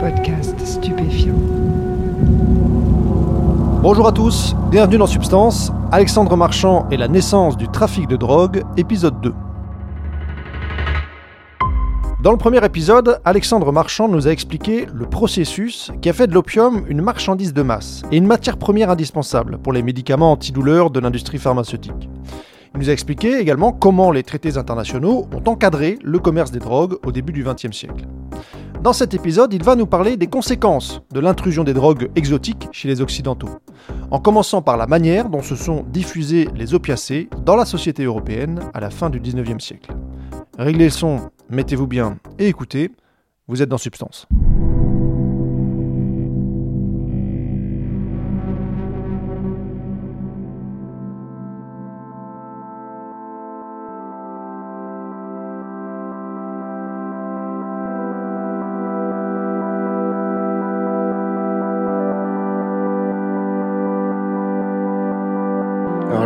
Podcast 0.00 0.58
stupéfiant. 0.66 1.34
Bonjour 3.80 4.08
à 4.08 4.12
tous, 4.12 4.56
bienvenue 4.72 4.98
dans 4.98 5.06
Substance, 5.06 5.70
Alexandre 5.92 6.36
Marchand 6.36 6.88
et 6.90 6.96
la 6.96 7.06
naissance 7.06 7.56
du 7.56 7.68
trafic 7.68 8.08
de 8.08 8.16
drogue, 8.16 8.64
épisode 8.76 9.20
2. 9.20 9.32
Dans 12.24 12.32
le 12.32 12.38
premier 12.38 12.64
épisode, 12.64 13.20
Alexandre 13.24 13.70
Marchand 13.70 14.08
nous 14.08 14.26
a 14.26 14.32
expliqué 14.32 14.88
le 14.92 15.06
processus 15.06 15.92
qui 16.02 16.08
a 16.08 16.12
fait 16.12 16.26
de 16.26 16.34
l'opium 16.34 16.82
une 16.88 17.02
marchandise 17.02 17.54
de 17.54 17.62
masse 17.62 18.02
et 18.10 18.16
une 18.16 18.26
matière 18.26 18.56
première 18.56 18.90
indispensable 18.90 19.58
pour 19.58 19.72
les 19.72 19.82
médicaments 19.82 20.32
antidouleurs 20.32 20.90
de 20.90 20.98
l'industrie 20.98 21.38
pharmaceutique. 21.38 22.08
Il 22.74 22.80
nous 22.80 22.90
a 22.90 22.92
expliqué 22.92 23.38
également 23.38 23.72
comment 23.72 24.10
les 24.10 24.22
traités 24.22 24.56
internationaux 24.56 25.26
ont 25.32 25.50
encadré 25.50 25.98
le 26.02 26.18
commerce 26.18 26.50
des 26.50 26.58
drogues 26.58 26.96
au 27.04 27.12
début 27.12 27.32
du 27.32 27.44
XXe 27.44 27.76
siècle. 27.76 28.06
Dans 28.82 28.92
cet 28.92 29.12
épisode, 29.12 29.52
il 29.52 29.64
va 29.64 29.74
nous 29.74 29.86
parler 29.86 30.16
des 30.16 30.28
conséquences 30.28 31.02
de 31.12 31.18
l'intrusion 31.18 31.64
des 31.64 31.74
drogues 31.74 32.10
exotiques 32.14 32.68
chez 32.70 32.86
les 32.86 33.00
Occidentaux, 33.00 33.58
en 34.10 34.20
commençant 34.20 34.62
par 34.62 34.76
la 34.76 34.86
manière 34.86 35.28
dont 35.28 35.42
se 35.42 35.56
sont 35.56 35.84
diffusés 35.88 36.48
les 36.54 36.74
opiacés 36.74 37.28
dans 37.44 37.56
la 37.56 37.64
société 37.64 38.04
européenne 38.04 38.60
à 38.74 38.80
la 38.80 38.90
fin 38.90 39.10
du 39.10 39.18
XIXe 39.18 39.62
siècle. 39.62 39.92
Réglez 40.58 40.84
le 40.84 40.90
son, 40.90 41.30
mettez-vous 41.50 41.86
bien 41.88 42.18
et 42.38 42.46
écoutez, 42.46 42.90
vous 43.48 43.62
êtes 43.62 43.68
dans 43.68 43.78
Substance. 43.78 44.28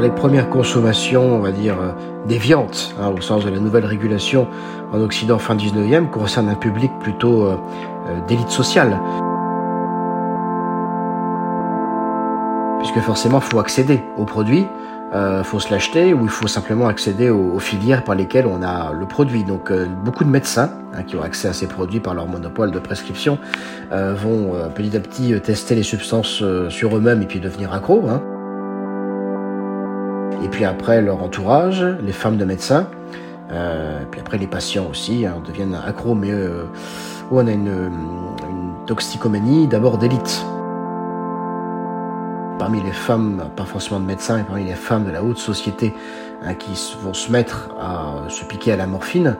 Les 0.02 0.10
premières 0.10 0.50
consommations, 0.50 1.36
on 1.36 1.38
va 1.38 1.52
dire, 1.52 1.76
euh, 1.80 1.92
déviantes, 2.26 2.94
hein, 3.00 3.08
au 3.16 3.20
sens 3.20 3.44
de 3.44 3.50
la 3.50 3.58
nouvelle 3.58 3.86
régulation 3.86 4.48
en 4.92 5.00
Occident 5.00 5.38
fin 5.38 5.56
19e, 5.56 6.10
concernent 6.10 6.48
un 6.48 6.56
public 6.56 6.90
plutôt 7.00 7.46
euh, 7.46 7.56
euh, 8.08 8.26
d'élite 8.26 8.50
sociale. 8.50 9.00
Puisque 12.80 13.00
forcément, 13.00 13.38
il 13.38 13.44
faut 13.44 13.60
accéder 13.60 14.02
aux 14.18 14.24
produits, 14.24 14.66
il 15.14 15.44
faut 15.44 15.60
se 15.60 15.70
l'acheter, 15.70 16.14
ou 16.14 16.22
il 16.22 16.30
faut 16.30 16.48
simplement 16.48 16.88
accéder 16.88 17.28
aux, 17.28 17.58
filières 17.58 18.02
par 18.02 18.14
lesquelles 18.14 18.46
on 18.46 18.62
a 18.62 18.92
le 18.92 19.06
produit. 19.06 19.44
Donc 19.44 19.70
beaucoup 20.04 20.24
de 20.24 20.30
médecins 20.30 20.70
hein, 20.94 21.02
qui 21.02 21.16
ont 21.16 21.22
accès 21.22 21.48
à 21.48 21.52
ces 21.52 21.66
produits 21.66 22.00
par 22.00 22.14
leur 22.14 22.26
monopole 22.26 22.70
de 22.70 22.78
prescription 22.78 23.38
vont 23.90 24.54
petit 24.74 24.96
à 24.96 25.00
petit 25.00 25.38
tester 25.42 25.74
les 25.74 25.82
substances 25.82 26.42
sur 26.70 26.96
eux-mêmes 26.96 27.20
et 27.20 27.26
puis 27.26 27.40
devenir 27.40 27.74
accros. 27.74 28.08
Hein 28.08 28.22
et 30.42 30.48
puis 30.48 30.64
après 30.64 31.00
leur 31.00 31.22
entourage, 31.22 31.84
les 32.02 32.12
femmes 32.12 32.36
de 32.36 32.44
médecins, 32.44 32.88
euh, 33.52 34.02
puis 34.10 34.20
après 34.20 34.38
les 34.38 34.46
patients 34.46 34.86
aussi 34.90 35.26
hein, 35.26 35.42
deviennent 35.46 35.74
accros, 35.74 36.14
mais 36.14 36.30
euh, 36.30 36.64
on 37.30 37.46
a 37.46 37.50
une, 37.50 37.68
une 37.68 38.86
toxicomanie 38.86 39.68
d'abord 39.68 39.98
d'élite. 39.98 40.44
Parmi 42.58 42.80
les 42.82 42.92
femmes, 42.92 43.50
pas 43.56 43.64
forcément 43.64 44.00
de 44.00 44.06
médecins, 44.06 44.36
mais 44.36 44.44
parmi 44.44 44.64
les 44.64 44.74
femmes 44.74 45.04
de 45.04 45.10
la 45.10 45.22
haute 45.22 45.38
société 45.38 45.94
hein, 46.44 46.54
qui 46.54 46.72
vont 47.02 47.14
se 47.14 47.30
mettre 47.30 47.70
à 47.80 48.28
se 48.28 48.44
piquer 48.44 48.72
à 48.72 48.76
la 48.76 48.86
morphine, 48.86 49.36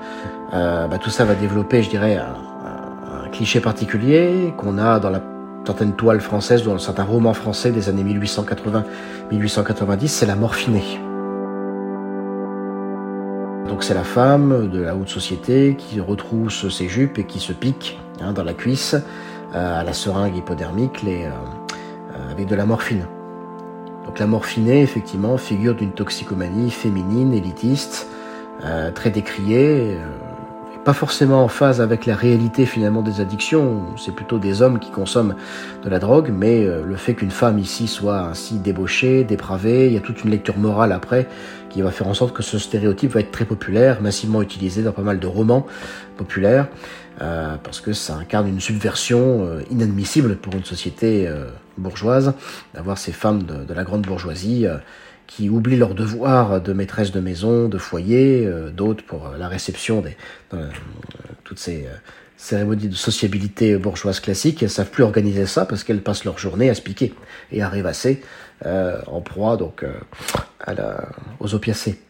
euh, 0.53 0.89
bah, 0.89 0.99
tout 0.99 1.11
ça 1.11 1.25
va 1.25 1.35
développer, 1.35 1.83
je 1.83 1.91
dirais, 1.91 2.17
un 2.17 3.29
cliché 3.29 3.61
particulier 3.61 4.53
qu'on 4.57 4.79
a 4.79 4.99
dans 4.99 5.11
la 5.11 5.21
certaines 5.65 5.95
toiles 5.95 6.21
françaises, 6.21 6.65
dans 6.65 6.79
certains 6.79 7.05
romans 7.05 7.35
français 7.35 7.71
des 7.71 7.89
années 7.89 8.05
1880-1890, 8.05 10.09
c'est 10.09 10.27
la 10.27 10.37
morphinée. 10.37 11.01
Donc 13.69 13.85
c'est 13.85 13.95
la 13.95 14.05
femme 14.05 14.69
de 14.69 14.83
la 14.83 14.97
haute 14.97 15.09
société 15.09 15.77
qui 15.79 16.01
retrousse 16.01 16.69
ses 16.69 16.89
jupes 16.89 17.19
et 17.19 17.25
qui 17.25 17.41
se 17.41 17.53
pique 17.53 17.99
hein, 18.21 18.33
dans 18.33 18.45
la 18.45 18.55
cuisse 18.55 18.97
euh, 19.55 19.81
à 19.81 19.85
la 19.85 19.93
seringue 19.93 20.37
hypodermique 20.37 21.05
euh, 21.05 21.31
euh, 21.31 22.31
avec 22.31 22.49
de 22.49 22.55
la 22.55 22.67
morphine. 22.67 23.07
Donc 24.07 24.19
la 24.19 24.27
morphinée, 24.27 24.83
effectivement, 24.83 25.37
figure 25.37 25.75
d'une 25.75 25.93
toxicomanie 25.93 26.71
féminine, 26.71 27.33
élitiste, 27.33 28.09
très 28.95 29.11
décriée, 29.11 29.97
pas 30.85 30.93
forcément 30.95 31.45
en 31.45 31.49
phase 31.49 31.81
avec 31.81 32.07
la 32.07 32.17
réalité 32.17 32.67
finalement 32.67 33.03
des 33.03 33.21
addictions. 33.21 33.83
C'est 33.97 34.15
plutôt 34.15 34.39
des 34.39 34.63
hommes 34.63 34.81
qui 34.81 34.91
consomment 34.91 35.37
de 35.85 35.89
la 35.89 36.01
drogue, 36.01 36.33
mais 36.37 36.65
euh, 36.65 36.85
le 36.85 36.97
fait 36.97 37.15
qu'une 37.15 37.31
femme 37.31 37.59
ici 37.59 37.87
soit 37.87 38.21
ainsi 38.21 38.59
débauchée, 38.59 39.23
dépravée, 39.23 39.87
il 39.87 39.93
y 39.93 39.97
a 39.97 40.01
toute 40.01 40.25
une 40.25 40.31
lecture 40.31 40.59
morale 40.59 40.91
après 40.93 41.29
qui 41.71 41.83
va 41.83 41.91
faire 41.91 42.09
en 42.09 42.15
sorte 42.15 42.35
que 42.35 42.43
ce 42.43 42.59
stéréotype 42.59 43.13
va 43.13 43.21
être 43.21 43.31
très 43.31 43.45
populaire, 43.45 44.03
massivement 44.03 44.43
utilisé 44.43 44.83
dans 44.83 44.93
pas 44.93 45.03
mal 45.03 45.21
de 45.21 45.27
romans 45.27 45.67
populaires, 46.17 46.67
euh, 47.21 47.55
parce 47.63 47.81
que 47.81 47.93
ça 47.93 48.17
incarne 48.17 48.49
une 48.49 48.61
subversion 48.61 49.47
euh, 49.47 49.63
inadmissible 49.71 50.37
pour 50.37 50.55
une 50.55 50.65
société 50.65 51.29
bourgeoise, 51.79 52.35
d'avoir 52.75 52.99
ces 52.99 53.13
femmes 53.13 53.45
de, 53.45 53.73
la 53.73 53.85
grande 53.85 54.03
bourgeoisie 54.03 54.67
qui 55.37 55.49
oublient 55.49 55.77
leur 55.77 55.95
devoir 55.95 56.61
de 56.61 56.73
maîtresse 56.73 57.11
de 57.11 57.21
maison, 57.21 57.69
de 57.69 57.79
foyer, 57.79 58.45
euh, 58.47 58.71
d'autres 58.71 59.03
pour 59.05 59.31
la 59.39 59.49
réception 59.49 60.03
des 60.03 60.17
euh, 60.53 60.69
toutes 61.45 61.59
ces 61.59 61.87
euh, 61.87 61.95
cérémonies 62.37 62.89
de 62.89 62.95
sociabilité 62.95 63.77
bourgeoise 63.77 64.21
classique. 64.21 64.63
Elles 64.63 64.71
savent 64.71 64.91
plus 64.91 65.05
organiser 65.05 65.47
ça 65.47 65.65
parce 65.65 65.85
qu'elles 65.85 66.03
passent 66.03 66.25
leur 66.25 66.39
journée 66.39 66.69
à 66.69 66.75
se 66.75 66.83
piquer 66.83 67.15
et 67.51 67.63
à 67.63 67.69
rêvasser 67.69 68.23
en 68.65 69.21
proie 69.21 69.57
donc 69.57 69.85
à 70.61 70.75
la, 70.75 71.09
aux 71.41 71.55
opiacés. 71.55 72.01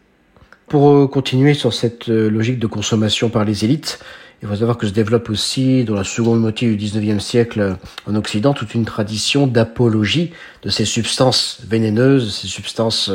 Pour 0.67 1.09
continuer 1.09 1.55
sur 1.55 1.73
cette 1.73 2.07
logique 2.07 2.59
de 2.59 2.67
consommation 2.67 3.29
par 3.29 3.43
les 3.43 3.65
élites, 3.65 3.99
il 4.43 4.49
faut 4.49 4.55
savoir 4.57 4.77
que 4.77 4.85
se 4.85 4.91
développe 4.91 5.29
aussi 5.29 5.85
dans 5.85 5.95
la 5.95 6.03
seconde 6.03 6.41
moitié 6.41 6.75
du 6.75 6.85
19e 6.85 7.19
siècle 7.19 7.77
en 8.05 8.15
Occident 8.15 8.53
toute 8.53 8.75
une 8.75 8.83
tradition 8.83 9.47
d'apologie 9.47 10.33
de 10.63 10.69
ces 10.69 10.83
substances 10.83 11.61
vénéneuses, 11.65 12.35
ces 12.35 12.47
substances 12.47 13.09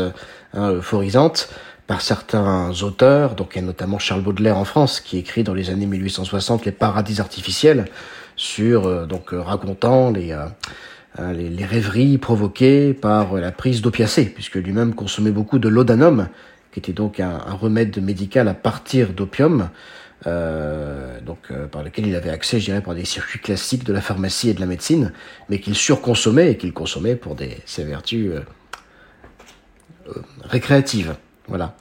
hein, 0.54 0.72
euphorisantes 0.72 1.50
par 1.86 2.00
certains 2.00 2.70
auteurs, 2.82 3.34
donc 3.34 3.52
il 3.54 3.60
y 3.60 3.62
a 3.62 3.66
notamment 3.66 3.98
Charles 3.98 4.22
Baudelaire 4.22 4.56
en 4.56 4.64
France 4.64 5.00
qui 5.00 5.18
écrit 5.18 5.42
dans 5.42 5.54
les 5.54 5.68
années 5.68 5.86
1860 5.86 6.64
les 6.64 6.72
paradis 6.72 7.20
artificiels 7.20 7.86
sur 8.36 8.86
euh, 8.86 9.04
donc 9.06 9.34
euh, 9.34 9.40
racontant 9.40 10.10
les, 10.10 10.32
euh, 10.32 11.32
les, 11.32 11.64
rêveries 11.64 12.16
provoquées 12.16 12.94
par 12.94 13.34
la 13.34 13.52
prise 13.52 13.82
d'opiacés 13.82 14.26
puisque 14.26 14.56
lui-même 14.56 14.94
consommait 14.94 15.30
beaucoup 15.30 15.58
de 15.58 15.68
laudanum 15.68 16.28
qui 16.72 16.78
était 16.78 16.92
donc 16.92 17.20
un 17.20 17.38
remède 17.38 18.02
médical 18.02 18.48
à 18.48 18.54
partir 18.54 19.14
d'opium 19.14 19.68
euh, 20.26 21.20
donc 21.20 21.38
euh, 21.50 21.66
par 21.66 21.84
lequel 21.84 22.06
il 22.06 22.16
avait 22.16 22.30
accès, 22.30 22.58
je 22.58 22.66
dirais, 22.66 22.80
par 22.80 22.94
des 22.94 23.04
circuits 23.04 23.38
classiques 23.38 23.84
de 23.84 23.92
la 23.92 24.00
pharmacie 24.00 24.50
et 24.50 24.54
de 24.54 24.60
la 24.60 24.66
médecine, 24.66 25.12
mais 25.48 25.60
qu'il 25.60 25.76
surconsommait 25.76 26.52
et 26.52 26.56
qu'il 26.56 26.72
consommait 26.72 27.14
pour 27.14 27.36
des, 27.36 27.58
ses 27.66 27.84
vertus 27.84 28.32
euh, 28.32 28.40
récréatives. 30.42 31.14
Voilà. 31.46 31.76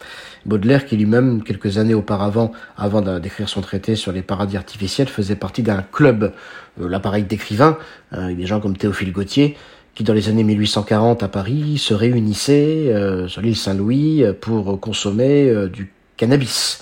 Baudelaire, 0.46 0.86
qui 0.86 0.96
lui-même, 0.96 1.44
quelques 1.44 1.78
années 1.78 1.96
auparavant, 1.96 2.52
avant 2.78 3.02
d'écrire 3.20 3.50
son 3.50 3.60
traité 3.60 3.96
sur 3.98 4.14
les 4.14 4.22
paradis 4.22 4.56
artificiels, 4.56 5.10
faisait 5.10 5.36
partie 5.36 5.62
d'un 5.62 5.82
club, 5.82 6.32
l'appareil 6.80 7.24
d'écrivains, 7.24 7.78
des 8.14 8.46
gens 8.46 8.62
comme 8.62 8.78
Théophile 8.78 9.12
Gautier, 9.12 9.58
qui 9.94 10.06
dans 10.06 10.14
les 10.14 10.30
années 10.30 10.46
1840 10.46 11.22
à 11.22 11.28
Paris 11.28 11.78
se 11.80 11.94
réunissaient 11.94 12.94
sur 13.28 13.42
l'île 13.42 13.58
Saint-Louis 13.58 14.24
pour 14.40 14.80
consommer 14.80 15.68
du 15.68 15.92
cannabis. 16.16 16.82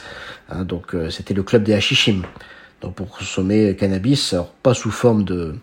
Hein, 0.50 0.64
donc 0.64 0.94
euh, 0.94 1.10
c'était 1.10 1.34
le 1.34 1.44
club 1.44 1.64
des 1.64 1.74
Hachishim. 1.74 2.24
Donc 2.82 2.96
pour 2.96 3.10
consommer 3.10 3.76
cannabis, 3.76 4.34
alors 4.34 4.50
pas 4.52 4.74
sous 4.74 4.92
forme 4.92 5.24
de, 5.24 5.56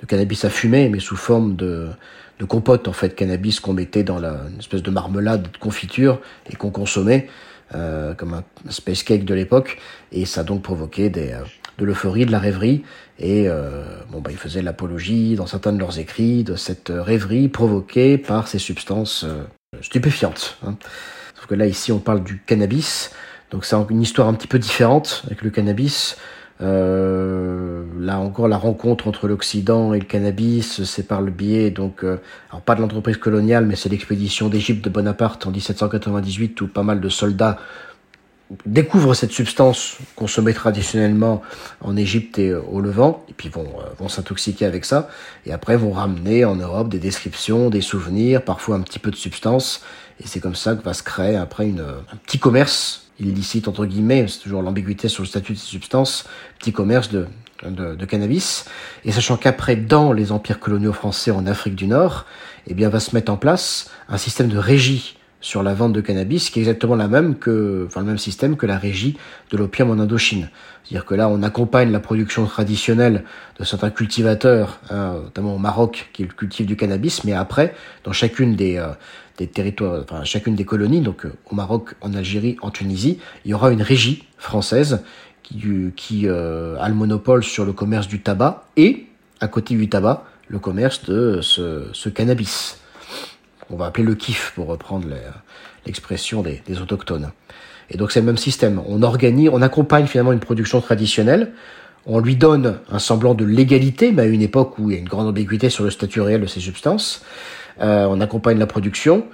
de 0.00 0.06
cannabis 0.06 0.44
à 0.44 0.50
fumer, 0.50 0.88
mais 0.88 0.98
sous 0.98 1.16
forme 1.16 1.56
de, 1.56 1.88
de 2.38 2.44
compote 2.44 2.88
en 2.88 2.92
fait 2.92 3.14
cannabis 3.14 3.60
qu'on 3.60 3.72
mettait 3.72 4.02
dans 4.02 4.18
la 4.18 4.40
une 4.50 4.58
espèce 4.58 4.82
de 4.82 4.90
marmelade 4.90 5.50
de 5.52 5.58
confiture 5.58 6.20
et 6.50 6.56
qu'on 6.56 6.70
consommait 6.70 7.28
euh, 7.74 8.14
comme 8.14 8.34
un, 8.34 8.44
space 8.70 9.02
cake 9.02 9.24
de 9.24 9.34
l'époque 9.34 9.78
et 10.12 10.26
ça 10.26 10.40
a 10.40 10.44
donc 10.44 10.62
provoqué 10.62 11.10
des, 11.10 11.32
euh, 11.32 11.44
de 11.78 11.84
l'euphorie, 11.84 12.26
de 12.26 12.32
la 12.32 12.38
rêverie 12.38 12.82
et 13.18 13.48
euh, 13.48 13.84
bon 14.10 14.20
bah 14.20 14.30
ils 14.30 14.36
faisaient 14.36 14.62
l'apologie 14.62 15.34
dans 15.36 15.46
certains 15.46 15.72
de 15.72 15.78
leurs 15.78 15.98
écrits 15.98 16.44
de 16.44 16.56
cette 16.56 16.92
rêverie 16.94 17.48
provoquée 17.48 18.18
par 18.18 18.48
ces 18.48 18.58
substances 18.58 19.24
euh, 19.24 19.44
stupéfiantes. 19.80 20.58
Hein. 20.66 20.76
Sauf 21.34 21.46
que 21.46 21.54
là 21.54 21.66
ici 21.66 21.92
on 21.92 22.00
parle 22.00 22.22
du 22.22 22.40
cannabis 22.44 23.10
donc 23.50 23.64
c'est 23.64 23.76
une 23.90 24.02
histoire 24.02 24.28
un 24.28 24.34
petit 24.34 24.48
peu 24.48 24.58
différente 24.58 25.22
avec 25.26 25.42
le 25.42 25.50
cannabis. 25.50 26.16
Euh, 26.60 27.84
là 27.98 28.18
encore, 28.18 28.48
la 28.48 28.56
rencontre 28.56 29.08
entre 29.08 29.26
l'Occident 29.26 29.92
et 29.92 29.98
le 29.98 30.04
cannabis, 30.04 30.84
c'est 30.84 31.06
par 31.06 31.20
le 31.20 31.30
biais, 31.30 31.70
donc, 31.70 32.04
euh, 32.04 32.18
alors 32.50 32.62
pas 32.62 32.74
de 32.74 32.80
l'entreprise 32.80 33.16
coloniale, 33.16 33.66
mais 33.66 33.76
c'est 33.76 33.88
l'expédition 33.88 34.48
d'Égypte 34.48 34.84
de 34.84 34.90
Bonaparte 34.90 35.46
en 35.46 35.50
1798 35.50 36.60
où 36.60 36.68
pas 36.68 36.82
mal 36.82 37.00
de 37.00 37.08
soldats 37.08 37.58
découvrent 38.66 39.14
cette 39.14 39.32
substance 39.32 39.96
consommée 40.14 40.52
traditionnellement 40.52 41.42
en 41.80 41.96
Égypte 41.96 42.38
et 42.38 42.54
au 42.54 42.80
Levant, 42.80 43.24
et 43.28 43.32
puis 43.32 43.48
vont, 43.48 43.66
vont 43.98 44.08
s'intoxiquer 44.08 44.66
avec 44.66 44.84
ça, 44.84 45.08
et 45.46 45.52
après 45.52 45.76
vont 45.76 45.92
ramener 45.92 46.44
en 46.44 46.54
Europe 46.54 46.88
des 46.88 46.98
descriptions, 46.98 47.68
des 47.68 47.80
souvenirs, 47.80 48.42
parfois 48.42 48.76
un 48.76 48.82
petit 48.82 48.98
peu 48.98 49.10
de 49.10 49.16
substance, 49.16 49.82
et 50.22 50.28
c'est 50.28 50.40
comme 50.40 50.54
ça 50.54 50.76
que 50.76 50.84
va 50.84 50.94
se 50.94 51.02
créer 51.02 51.36
après 51.36 51.66
une, 51.66 51.80
un 51.80 52.16
petit 52.24 52.38
commerce 52.38 53.03
illicite 53.20 53.68
entre 53.68 53.86
guillemets, 53.86 54.26
c'est 54.28 54.40
toujours 54.40 54.62
l'ambiguïté 54.62 55.08
sur 55.08 55.22
le 55.22 55.28
statut 55.28 55.52
de 55.52 55.58
ces 55.58 55.66
substances, 55.66 56.28
petit 56.58 56.72
commerce 56.72 57.10
de, 57.10 57.26
de, 57.62 57.94
de 57.94 58.04
cannabis, 58.04 58.66
et 59.04 59.12
sachant 59.12 59.36
qu'après, 59.36 59.76
dans 59.76 60.12
les 60.12 60.32
empires 60.32 60.60
coloniaux 60.60 60.92
français 60.92 61.30
en 61.30 61.46
Afrique 61.46 61.74
du 61.74 61.86
Nord, 61.86 62.26
eh 62.66 62.74
bien, 62.74 62.88
va 62.88 63.00
se 63.00 63.14
mettre 63.14 63.32
en 63.32 63.36
place 63.36 63.90
un 64.08 64.16
système 64.16 64.48
de 64.48 64.58
régie 64.58 65.16
sur 65.40 65.62
la 65.62 65.74
vente 65.74 65.92
de 65.92 66.00
cannabis 66.00 66.48
qui 66.48 66.58
est 66.58 66.62
exactement 66.62 66.96
la 66.96 67.06
même 67.06 67.36
que, 67.36 67.84
enfin, 67.86 68.00
le 68.00 68.06
même 68.06 68.18
système 68.18 68.56
que 68.56 68.64
la 68.64 68.78
régie 68.78 69.18
de 69.50 69.58
l'opium 69.58 69.90
en 69.90 69.98
Indochine. 70.02 70.48
C'est-à-dire 70.82 71.04
que 71.04 71.14
là, 71.14 71.28
on 71.28 71.42
accompagne 71.42 71.92
la 71.92 72.00
production 72.00 72.46
traditionnelle 72.46 73.24
de 73.58 73.64
certains 73.64 73.90
cultivateurs, 73.90 74.80
hein, 74.88 75.16
notamment 75.24 75.54
au 75.54 75.58
Maroc, 75.58 76.08
qui 76.14 76.26
cultive 76.26 76.64
du 76.64 76.76
cannabis, 76.76 77.24
mais 77.24 77.34
après, 77.34 77.74
dans 78.04 78.12
chacune 78.12 78.56
des, 78.56 78.78
euh, 78.78 78.88
des 79.38 79.46
territoires, 79.46 80.02
enfin, 80.02 80.24
chacune 80.24 80.54
des 80.54 80.64
colonies, 80.64 81.00
donc 81.00 81.26
euh, 81.26 81.32
au 81.50 81.54
Maroc, 81.54 81.94
en 82.00 82.14
Algérie, 82.14 82.56
en 82.62 82.70
Tunisie, 82.70 83.18
il 83.44 83.50
y 83.50 83.54
aura 83.54 83.70
une 83.72 83.82
régie 83.82 84.24
française 84.38 85.02
qui, 85.42 85.60
qui 85.96 86.28
euh, 86.28 86.76
a 86.80 86.88
le 86.88 86.94
monopole 86.94 87.42
sur 87.42 87.64
le 87.64 87.72
commerce 87.72 88.06
du 88.06 88.20
tabac 88.20 88.64
et, 88.76 89.06
à 89.40 89.48
côté 89.48 89.74
du 89.74 89.88
tabac, 89.88 90.24
le 90.48 90.58
commerce 90.58 91.04
de 91.04 91.40
ce, 91.42 91.86
ce 91.92 92.08
cannabis. 92.08 92.78
On 93.70 93.76
va 93.76 93.86
appeler 93.86 94.04
le 94.04 94.14
kiff 94.14 94.52
pour 94.54 94.66
reprendre 94.66 95.08
l'expression 95.86 96.42
des, 96.42 96.62
des, 96.66 96.80
autochtones. 96.80 97.32
Et 97.90 97.96
donc 97.96 98.12
c'est 98.12 98.20
le 98.20 98.26
même 98.26 98.36
système. 98.36 98.80
On 98.86 99.02
organise, 99.02 99.50
on 99.52 99.62
accompagne 99.62 100.06
finalement 100.06 100.32
une 100.32 100.40
production 100.40 100.80
traditionnelle. 100.80 101.52
On 102.06 102.18
lui 102.18 102.36
donne 102.36 102.78
un 102.90 102.98
semblant 102.98 103.34
de 103.34 103.44
légalité, 103.44 104.12
mais 104.12 104.22
à 104.22 104.26
une 104.26 104.42
époque 104.42 104.78
où 104.78 104.90
il 104.90 104.94
y 104.94 104.96
a 104.96 105.00
une 105.00 105.08
grande 105.08 105.26
ambiguïté 105.26 105.70
sur 105.70 105.84
le 105.84 105.90
statut 105.90 106.20
réel 106.20 106.42
de 106.42 106.46
ces 106.46 106.60
substances. 106.60 107.24
Euh, 107.80 108.06
on 108.08 108.20
accompagne 108.20 108.58
la 108.58 108.66
production. 108.66 109.26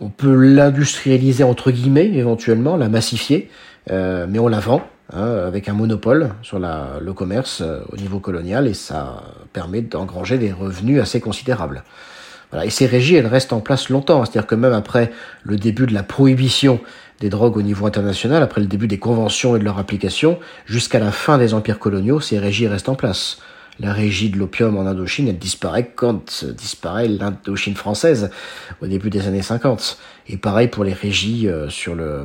On 0.00 0.08
peut 0.08 0.34
l'industrialiser 0.34 1.44
entre 1.44 1.70
guillemets 1.70 2.06
éventuellement, 2.06 2.76
la 2.76 2.88
massifier, 2.88 3.48
euh, 3.90 4.26
mais 4.28 4.38
on 4.38 4.48
la 4.48 4.60
vend 4.60 4.82
hein, 5.12 5.26
avec 5.46 5.68
un 5.68 5.72
monopole 5.72 6.30
sur 6.42 6.58
le 6.58 7.12
commerce 7.12 7.60
euh, 7.60 7.80
au 7.92 7.96
niveau 7.96 8.18
colonial 8.18 8.66
et 8.66 8.74
ça 8.74 9.22
permet 9.52 9.82
d'engranger 9.82 10.38
des 10.38 10.52
revenus 10.52 11.00
assez 11.00 11.20
considérables. 11.20 11.84
Et 12.62 12.70
ces 12.70 12.86
régies, 12.86 13.16
elles 13.16 13.26
restent 13.26 13.52
en 13.52 13.60
place 13.60 13.88
longtemps. 13.88 14.24
C'est-à-dire 14.24 14.46
que 14.46 14.54
même 14.54 14.72
après 14.72 15.10
le 15.42 15.56
début 15.56 15.86
de 15.86 15.94
la 15.94 16.04
prohibition 16.04 16.78
des 17.18 17.28
drogues 17.28 17.56
au 17.56 17.62
niveau 17.62 17.84
international, 17.84 18.44
après 18.44 18.60
le 18.60 18.68
début 18.68 18.86
des 18.86 18.98
conventions 18.98 19.56
et 19.56 19.58
de 19.58 19.64
leur 19.64 19.78
application, 19.78 20.38
jusqu'à 20.64 21.00
la 21.00 21.10
fin 21.10 21.36
des 21.36 21.52
empires 21.52 21.80
coloniaux, 21.80 22.20
ces 22.20 22.38
régies 22.38 22.68
restent 22.68 22.88
en 22.88 22.94
place. 22.94 23.38
La 23.80 23.92
régie 23.92 24.30
de 24.30 24.38
l'opium 24.38 24.76
en 24.76 24.86
Indochine, 24.86 25.26
elle 25.26 25.38
disparaît 25.38 25.90
quand 25.94 26.44
disparaît 26.44 27.08
l'Indochine 27.08 27.74
française 27.74 28.30
au 28.80 28.86
début 28.86 29.10
des 29.10 29.26
années 29.26 29.42
50. 29.42 29.98
Et 30.28 30.36
pareil 30.36 30.68
pour 30.68 30.84
les 30.84 30.92
régies 30.92 31.48
euh, 31.48 31.68
sur 31.68 31.96
le, 31.96 32.24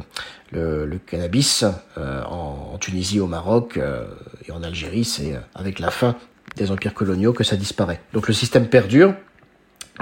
cannabis 1.07 1.65
euh, 1.97 2.23
en, 2.23 2.77
Tunisie, 2.79 3.19
au 3.19 3.25
Maroc 3.25 3.77
euh, 3.77 4.05
et 4.47 4.51
en 4.51 4.61
Algérie, 4.61 5.03
c'est 5.03 5.39
avec 5.55 5.79
la 5.79 5.89
fin 5.89 6.15
des 6.55 6.71
empires 6.71 6.93
coloniaux 6.93 7.33
que 7.33 7.43
ça 7.43 7.55
disparaît. 7.55 7.99
Donc 8.13 8.27
le 8.27 8.33
système 8.33 8.67
perdure, 8.67 9.15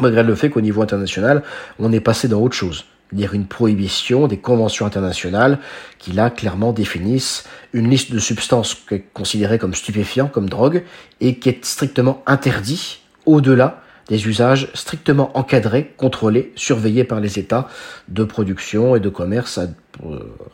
malgré 0.01 0.23
le 0.23 0.35
fait 0.35 0.49
qu'au 0.49 0.61
niveau 0.61 0.81
international, 0.81 1.43
on 1.79 1.93
est 1.93 2.01
passé 2.01 2.27
dans 2.27 2.41
autre 2.41 2.55
chose 2.55 2.85
dire 3.11 3.33
une 3.33 3.47
prohibition 3.47 4.27
des 4.27 4.37
conventions 4.37 4.85
internationales 4.85 5.59
qui 5.97 6.11
là 6.11 6.29
clairement 6.29 6.73
définissent 6.73 7.45
une 7.73 7.89
liste 7.89 8.11
de 8.11 8.19
substances 8.19 8.77
considérées 9.13 9.59
comme 9.59 9.73
stupéfiants, 9.73 10.27
comme 10.27 10.49
drogue, 10.49 10.83
et 11.21 11.39
qui 11.39 11.49
est 11.49 11.65
strictement 11.65 12.21
interdit 12.25 12.99
au-delà 13.25 13.81
des 14.07 14.27
usages 14.27 14.69
strictement 14.73 15.37
encadrés, 15.37 15.93
contrôlés, 15.97 16.53
surveillés 16.55 17.03
par 17.03 17.19
les 17.19 17.39
États 17.39 17.67
de 18.07 18.23
production 18.23 18.95
et 18.95 18.99
de 18.99 19.09
commerce 19.09 19.57
à, 19.57 19.67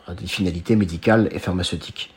à 0.06 0.14
des 0.14 0.26
finalités 0.26 0.74
médicales 0.74 1.28
et 1.30 1.38
pharmaceutiques. 1.38 2.13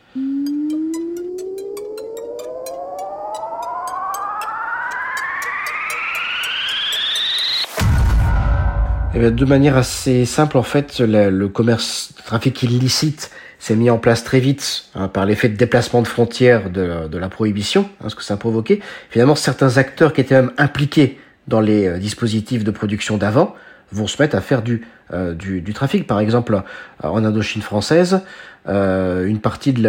Eh 9.20 9.32
de 9.32 9.46
manière 9.46 9.78
assez 9.78 10.26
simple, 10.26 10.60
en 10.60 10.64
fait, 10.64 11.00
le, 11.00 11.48
commerce, 11.48 12.14
le 12.18 12.24
trafic 12.24 12.62
illicite 12.62 13.32
s'est 13.58 13.76
mis 13.76 13.90
en 13.90 13.98
place 13.98 14.24
très 14.24 14.40
vite 14.40 14.86
hein, 14.94 15.08
par 15.08 15.26
l'effet 15.26 15.50
de 15.50 15.56
déplacement 15.56 16.04
de 16.04 16.08
frontières 16.08 16.70
de, 16.70 17.18
la 17.18 17.28
prohibition, 17.28 17.90
hein, 18.04 18.10
ce 18.10 18.16
que 18.16 18.24
ça 18.24 18.36
a 18.36 18.38
provoqué. 18.38 18.80
Finalement, 19.10 19.34
certains 19.34 19.78
acteurs 19.78 20.14
qui 20.14 20.22
étaient 20.22 20.36
même 20.36 20.52
impliqués 20.60 21.20
dans 21.48 21.62
les 21.62 21.88
euh, 21.88 21.98
dispositifs 21.98 22.64
de 22.64 22.70
production 22.70 23.18
d'avant 23.18 23.56
vont 23.92 24.06
se 24.06 24.22
mettre 24.22 24.36
à 24.36 24.42
faire 24.42 24.62
du, 24.62 24.86
euh, 25.12 25.34
du, 25.34 25.62
du, 25.62 25.74
trafic. 25.74 26.06
Par 26.06 26.20
exemple, 26.20 26.54
euh, 26.54 27.08
en 27.08 27.26
Indochine 27.26 27.64
française, 27.64 28.22
une 28.68 29.40
partie 29.42 29.74
de 29.74 29.82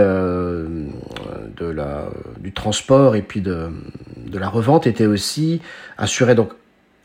la, 1.59 2.05
du 2.39 2.53
transport 2.53 3.15
et 3.15 3.23
puis 3.23 3.43
de, 3.43 3.69
de 4.17 4.39
la 4.39 4.49
revente 4.49 4.87
était 4.87 5.07
aussi 5.07 5.61
assurée 5.99 6.37
donc 6.37 6.53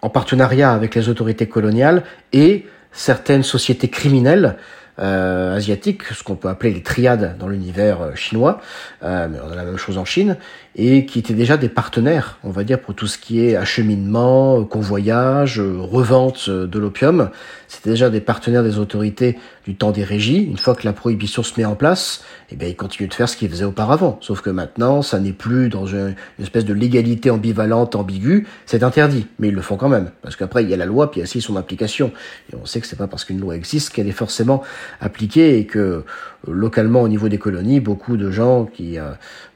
en 0.04 0.10
partenariat 0.10 0.74
avec 0.74 0.96
les 0.96 1.08
autorités 1.08 1.48
coloniales 1.48 2.04
et 2.34 2.68
certaines 2.92 3.42
sociétés 3.42 3.88
criminelles 3.88 4.58
euh, 5.00 5.56
asiatiques, 5.56 6.04
ce 6.04 6.24
qu'on 6.24 6.36
peut 6.36 6.50
appeler 6.50 6.72
les 6.72 6.84
triades 6.84 7.38
dans 7.40 7.48
l'univers 7.48 8.02
euh, 8.02 8.16
chinois, 8.16 8.62
euh, 9.02 9.28
mais 9.32 9.40
on 9.44 9.52
a 9.52 9.56
la 9.56 9.64
même 9.64 9.78
chose 9.78 9.98
en 9.98 10.06
Chine, 10.06 10.38
et 10.76 11.06
qui 11.06 11.20
étaient 11.20 11.34
déjà 11.34 11.58
des 11.58 11.70
partenaires, 11.70 12.40
on 12.44 12.50
va 12.50 12.64
dire, 12.64 12.80
pour 12.80 12.96
tout 12.96 13.06
ce 13.06 13.20
qui 13.20 13.46
est 13.46 13.56
acheminement, 13.56 14.64
convoyage, 14.64 15.60
revente 15.60 16.50
de 16.50 16.80
l'opium. 16.80 17.30
C'était 17.68 17.92
déjà 17.92 18.10
des 18.10 18.22
partenaires 18.22 18.64
des 18.64 18.80
autorités 18.80 19.38
du 19.66 19.76
temps 19.76 19.92
des 19.92 20.04
régies. 20.04 20.44
Une 20.44 20.58
fois 20.58 20.76
que 20.76 20.86
la 20.86 20.94
prohibition 20.94 21.44
se 21.44 21.60
met 21.60 21.66
en 21.66 21.76
place, 21.76 22.24
eh 22.52 22.56
bien, 22.56 22.68
ils 22.68 22.76
continuent 22.76 23.10
de 23.10 23.14
faire 23.14 23.30
ce 23.30 23.38
qu'ils 23.38 23.50
faisaient 23.50 23.66
auparavant. 23.66 24.18
Sauf 24.22 24.42
que 24.42 24.50
maintenant, 24.50 25.02
ça 25.02 25.20
n'est 25.20 25.32
plus 25.34 25.70
dans 25.70 25.86
une, 25.86 26.16
espèce 26.40 26.66
de 26.66 26.74
légalité 26.74 27.30
ambivalente, 27.30 27.96
ambiguë. 27.96 28.48
C'est 28.66 28.84
interdit, 28.84 29.28
mais 29.40 29.50
ils 29.50 29.56
le 29.56 29.62
font 29.62 29.78
quand 29.78 29.90
même. 29.90 30.12
Parce 30.22 30.36
qu'après, 30.36 30.64
il 30.64 30.70
y 30.70 30.74
a 30.74 30.78
la 30.78 30.86
loi, 30.86 31.12
puis 31.12 31.20
il 31.20 31.22
y 31.22 31.24
a 31.24 31.26
aussi 31.26 31.42
son 31.42 31.56
application. 31.56 32.12
Et 32.52 32.56
on 32.56 32.66
sait 32.66 32.82
que 32.82 32.88
c'est 32.88 32.96
pas 32.96 33.08
parce 33.08 33.26
qu'une 33.26 33.40
loi 33.40 33.56
existe 33.56 33.92
qu'elle 33.92 34.08
est 34.08 34.12
forcément 34.12 34.64
appliquée 35.02 35.60
et 35.60 35.66
que 35.66 36.04
localement, 36.48 37.02
au 37.02 37.08
niveau 37.08 37.30
des 37.30 37.38
colonies, 37.38 37.80
beaucoup 37.80 38.18
de 38.18 38.30
gens 38.32 38.66
qui, 38.66 39.00
euh, 39.00 39.12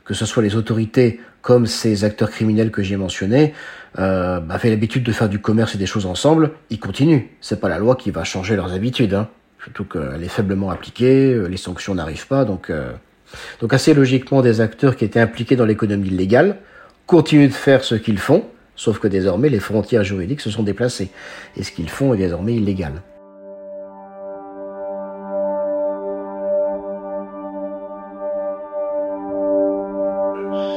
que 0.08 0.14
ce 0.14 0.26
soit 0.26 0.42
les 0.42 0.56
autorités 0.56 1.20
comme 1.42 1.68
ces 1.68 2.04
acteurs 2.04 2.32
criminels 2.32 2.72
que 2.72 2.82
j'ai 2.82 2.98
mentionnés, 2.98 3.54
euh, 4.00 4.40
bah, 4.40 4.56
avaient 4.56 4.70
l'habitude 4.70 5.04
de 5.04 5.12
faire 5.12 5.30
du 5.30 5.40
commerce 5.40 5.76
et 5.76 5.78
des 5.78 5.86
choses 5.86 6.06
ensemble, 6.06 6.52
ils 6.70 6.80
continuent. 6.80 7.28
C'est 7.42 7.60
pas 7.60 7.70
la 7.70 7.78
loi 7.78 7.96
qui 7.96 8.10
va 8.12 8.24
changer 8.24 8.56
leurs 8.56 8.74
habitudes. 8.74 9.14
Hein 9.14 9.30
surtout 9.64 9.86
qu'elle 9.86 10.24
est 10.24 10.30
faiblement 10.30 10.70
appliquée, 10.70 11.34
euh, 11.34 11.48
les 11.48 11.58
sanctions 11.58 11.96
n'arrivent 11.96 12.28
pas, 12.28 12.46
donc, 12.46 12.70
euh, 12.70 12.92
donc 13.60 13.74
assez 13.74 13.94
logiquement 13.94 14.42
des 14.42 14.62
acteurs 14.62 14.96
qui 14.96 15.06
étaient 15.06 15.20
impliqués 15.20 15.56
dans 15.56 15.66
l'économie 15.66 16.10
légale 16.10 16.58
continuent 17.06 17.50
de 17.50 17.54
faire 17.54 17.84
ce 17.84 17.96
qu'ils 17.96 18.20
font, 18.20 18.46
sauf 18.76 19.00
que 19.00 19.08
désormais 19.08 19.50
les 19.50 19.60
frontières 19.60 20.04
juridiques 20.04 20.42
se 20.42 20.50
sont 20.50 20.64
déplacées, 20.64 21.10
et 21.56 21.64
ce 21.64 21.72
qu'ils 21.72 21.90
font 21.90 22.14
est 22.14 22.18
désormais 22.18 22.56
illégal. 22.56 23.02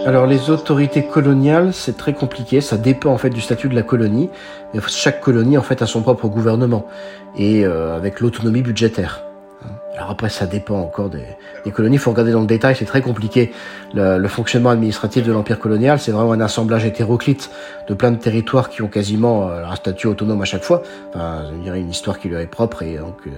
Alors 0.07 0.27
les 0.27 0.49
autorités 0.49 1.05
coloniales, 1.05 1.75
c'est 1.75 1.97
très 1.97 2.15
compliqué, 2.15 2.63
ça 2.63 2.79
dépend 2.79 3.11
en 3.11 3.19
fait 3.19 3.29
du 3.29 3.43
statut 3.43 3.69
de 3.69 3.75
la 3.75 3.83
colonie. 3.83 4.31
Chaque 4.89 5.21
colonie 5.21 5.59
en 5.59 5.63
fait 5.63 5.83
a 5.83 5.87
son 5.87 6.01
propre 6.01 6.27
gouvernement 6.29 6.87
et 7.37 7.67
euh, 7.67 7.95
avec 7.95 8.21
l'autonomie 8.21 8.63
budgétaire. 8.63 9.23
Alors 9.95 10.13
après, 10.13 10.31
ça 10.31 10.47
dépend 10.47 10.81
encore 10.81 11.11
des, 11.11 11.71
colonies. 11.71 11.97
Il 11.97 11.99
faut 11.99 12.13
regarder 12.13 12.33
dans 12.33 12.41
le 12.41 12.47
détail, 12.47 12.75
c'est 12.75 12.87
très 12.87 13.03
compliqué. 13.03 13.53
Le, 13.93 14.17
le, 14.17 14.29
fonctionnement 14.29 14.71
administratif 14.71 15.27
de 15.27 15.33
l'empire 15.33 15.59
colonial, 15.59 15.99
c'est 15.99 16.13
vraiment 16.13 16.33
un 16.33 16.41
assemblage 16.41 16.87
hétéroclite 16.87 17.51
de 17.87 17.93
plein 17.93 18.11
de 18.11 18.17
territoires 18.17 18.71
qui 18.71 18.81
ont 18.81 18.89
quasiment 18.89 19.51
euh, 19.51 19.67
un 19.67 19.75
statut 19.75 20.07
autonome 20.07 20.41
à 20.41 20.47
chaque 20.47 20.63
fois. 20.63 20.83
Enfin, 21.11 21.43
je 21.53 21.63
dirais 21.63 21.81
une 21.81 21.91
histoire 21.91 22.19
qui 22.19 22.31
leur 22.31 22.41
est 22.41 22.47
propre. 22.47 22.83
Et 22.83 22.97
donc, 22.97 23.19
euh, 23.27 23.31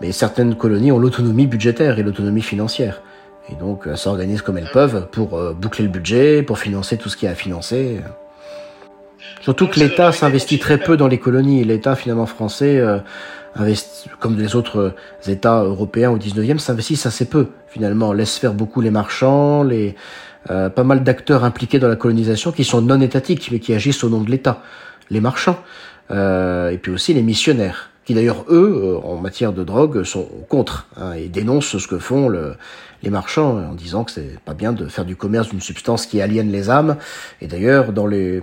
mais 0.00 0.12
certaines 0.12 0.54
colonies 0.54 0.92
ont 0.92 1.00
l'autonomie 1.00 1.48
budgétaire 1.48 1.98
et 1.98 2.04
l'autonomie 2.04 2.42
financière. 2.42 3.02
Et 3.50 3.56
donc, 3.56 3.82
elles 3.86 3.96
s'organisent 3.96 4.42
comme 4.42 4.58
elles 4.58 4.70
peuvent 4.72 5.08
pour 5.10 5.38
euh, 5.38 5.52
boucler 5.52 5.84
le 5.84 5.90
budget, 5.90 6.42
pour 6.42 6.58
financer 6.58 6.96
tout 6.96 7.08
ce 7.08 7.16
qu'il 7.16 7.26
y 7.26 7.28
a 7.28 7.32
à 7.32 7.34
financer. 7.34 8.00
Surtout 9.40 9.66
que 9.66 9.80
l'État 9.80 10.12
s'investit 10.12 10.58
très 10.58 10.78
peu 10.78 10.96
dans 10.96 11.08
les 11.08 11.18
colonies. 11.18 11.64
L'État, 11.64 11.96
finalement, 11.96 12.26
français, 12.26 12.78
euh, 12.78 12.98
investi, 13.56 14.08
comme 14.20 14.38
les 14.38 14.54
autres 14.54 14.94
États 15.26 15.62
européens 15.62 16.10
au 16.10 16.18
19e, 16.18 16.58
s'investissent 16.58 17.06
assez 17.06 17.24
peu, 17.24 17.48
finalement. 17.68 18.12
Laisse 18.12 18.36
faire 18.38 18.54
beaucoup 18.54 18.80
les 18.80 18.90
marchands, 18.90 19.62
les, 19.62 19.96
euh, 20.50 20.70
pas 20.70 20.84
mal 20.84 21.02
d'acteurs 21.02 21.44
impliqués 21.44 21.78
dans 21.78 21.88
la 21.88 21.96
colonisation 21.96 22.50
qui 22.50 22.64
sont 22.64 22.80
non 22.80 23.00
étatiques, 23.00 23.50
mais 23.52 23.58
qui 23.58 23.74
agissent 23.74 24.02
au 24.04 24.08
nom 24.08 24.22
de 24.22 24.30
l'État. 24.30 24.62
Les 25.10 25.20
marchands, 25.20 25.58
euh, 26.10 26.70
et 26.70 26.78
puis 26.78 26.92
aussi 26.92 27.12
les 27.12 27.22
missionnaires 27.22 27.89
qui 28.10 28.14
d'ailleurs, 28.14 28.44
eux, 28.48 28.98
en 29.04 29.18
matière 29.18 29.52
de 29.52 29.62
drogue, 29.62 30.02
sont 30.02 30.26
contre 30.48 30.88
hein, 30.96 31.12
et 31.12 31.28
dénoncent 31.28 31.78
ce 31.78 31.86
que 31.86 32.00
font 32.00 32.28
le, 32.28 32.54
les 33.04 33.10
marchands 33.10 33.56
en 33.56 33.74
disant 33.74 34.02
que 34.02 34.10
c'est 34.10 34.40
pas 34.44 34.52
bien 34.52 34.72
de 34.72 34.86
faire 34.86 35.04
du 35.04 35.14
commerce 35.14 35.50
d'une 35.50 35.60
substance 35.60 36.06
qui 36.06 36.20
aliène 36.20 36.50
les 36.50 36.70
âmes. 36.70 36.96
Et 37.40 37.46
d'ailleurs, 37.46 37.92
dans 37.92 38.08
les 38.08 38.42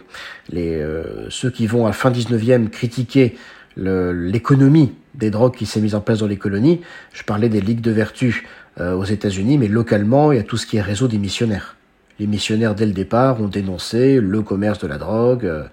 ceux 1.30 1.52
qui 1.52 1.68
vont 1.68 1.86
à 1.86 1.92
fin 1.92 2.12
19e 2.12 2.70
critiquer 2.70 3.36
l'économie 3.76 4.94
des 5.16 5.32
drogues 5.32 5.58
qui 5.58 5.66
s'est 5.66 5.82
mise 5.82 5.96
en 5.96 6.00
place 6.00 6.20
dans 6.20 6.28
les 6.28 6.38
colonies, 6.38 6.80
je 7.12 7.24
parlais 7.24 7.50
des 7.50 7.60
ligues 7.60 7.82
de 7.82 7.92
vertu 7.92 8.48
aux 8.80 9.04
États-Unis, 9.04 9.58
mais 9.58 9.68
localement, 9.68 10.32
il 10.32 10.38
y 10.38 10.40
a 10.40 10.44
tout 10.44 10.56
ce 10.56 10.66
qui 10.66 10.78
est 10.78 10.82
réseau 10.82 11.10
des 11.10 11.18
missionnaires. 11.18 11.76
Les 12.20 12.28
missionnaires, 12.28 12.74
dès 12.74 12.86
le 12.86 12.94
départ, 12.94 13.42
ont 13.42 13.48
dénoncé 13.48 14.22
le 14.22 14.42
commerce 14.42 14.80
de 14.80 14.88
la 14.88 14.98
drogue, 14.98 15.46
euh, 15.46 15.66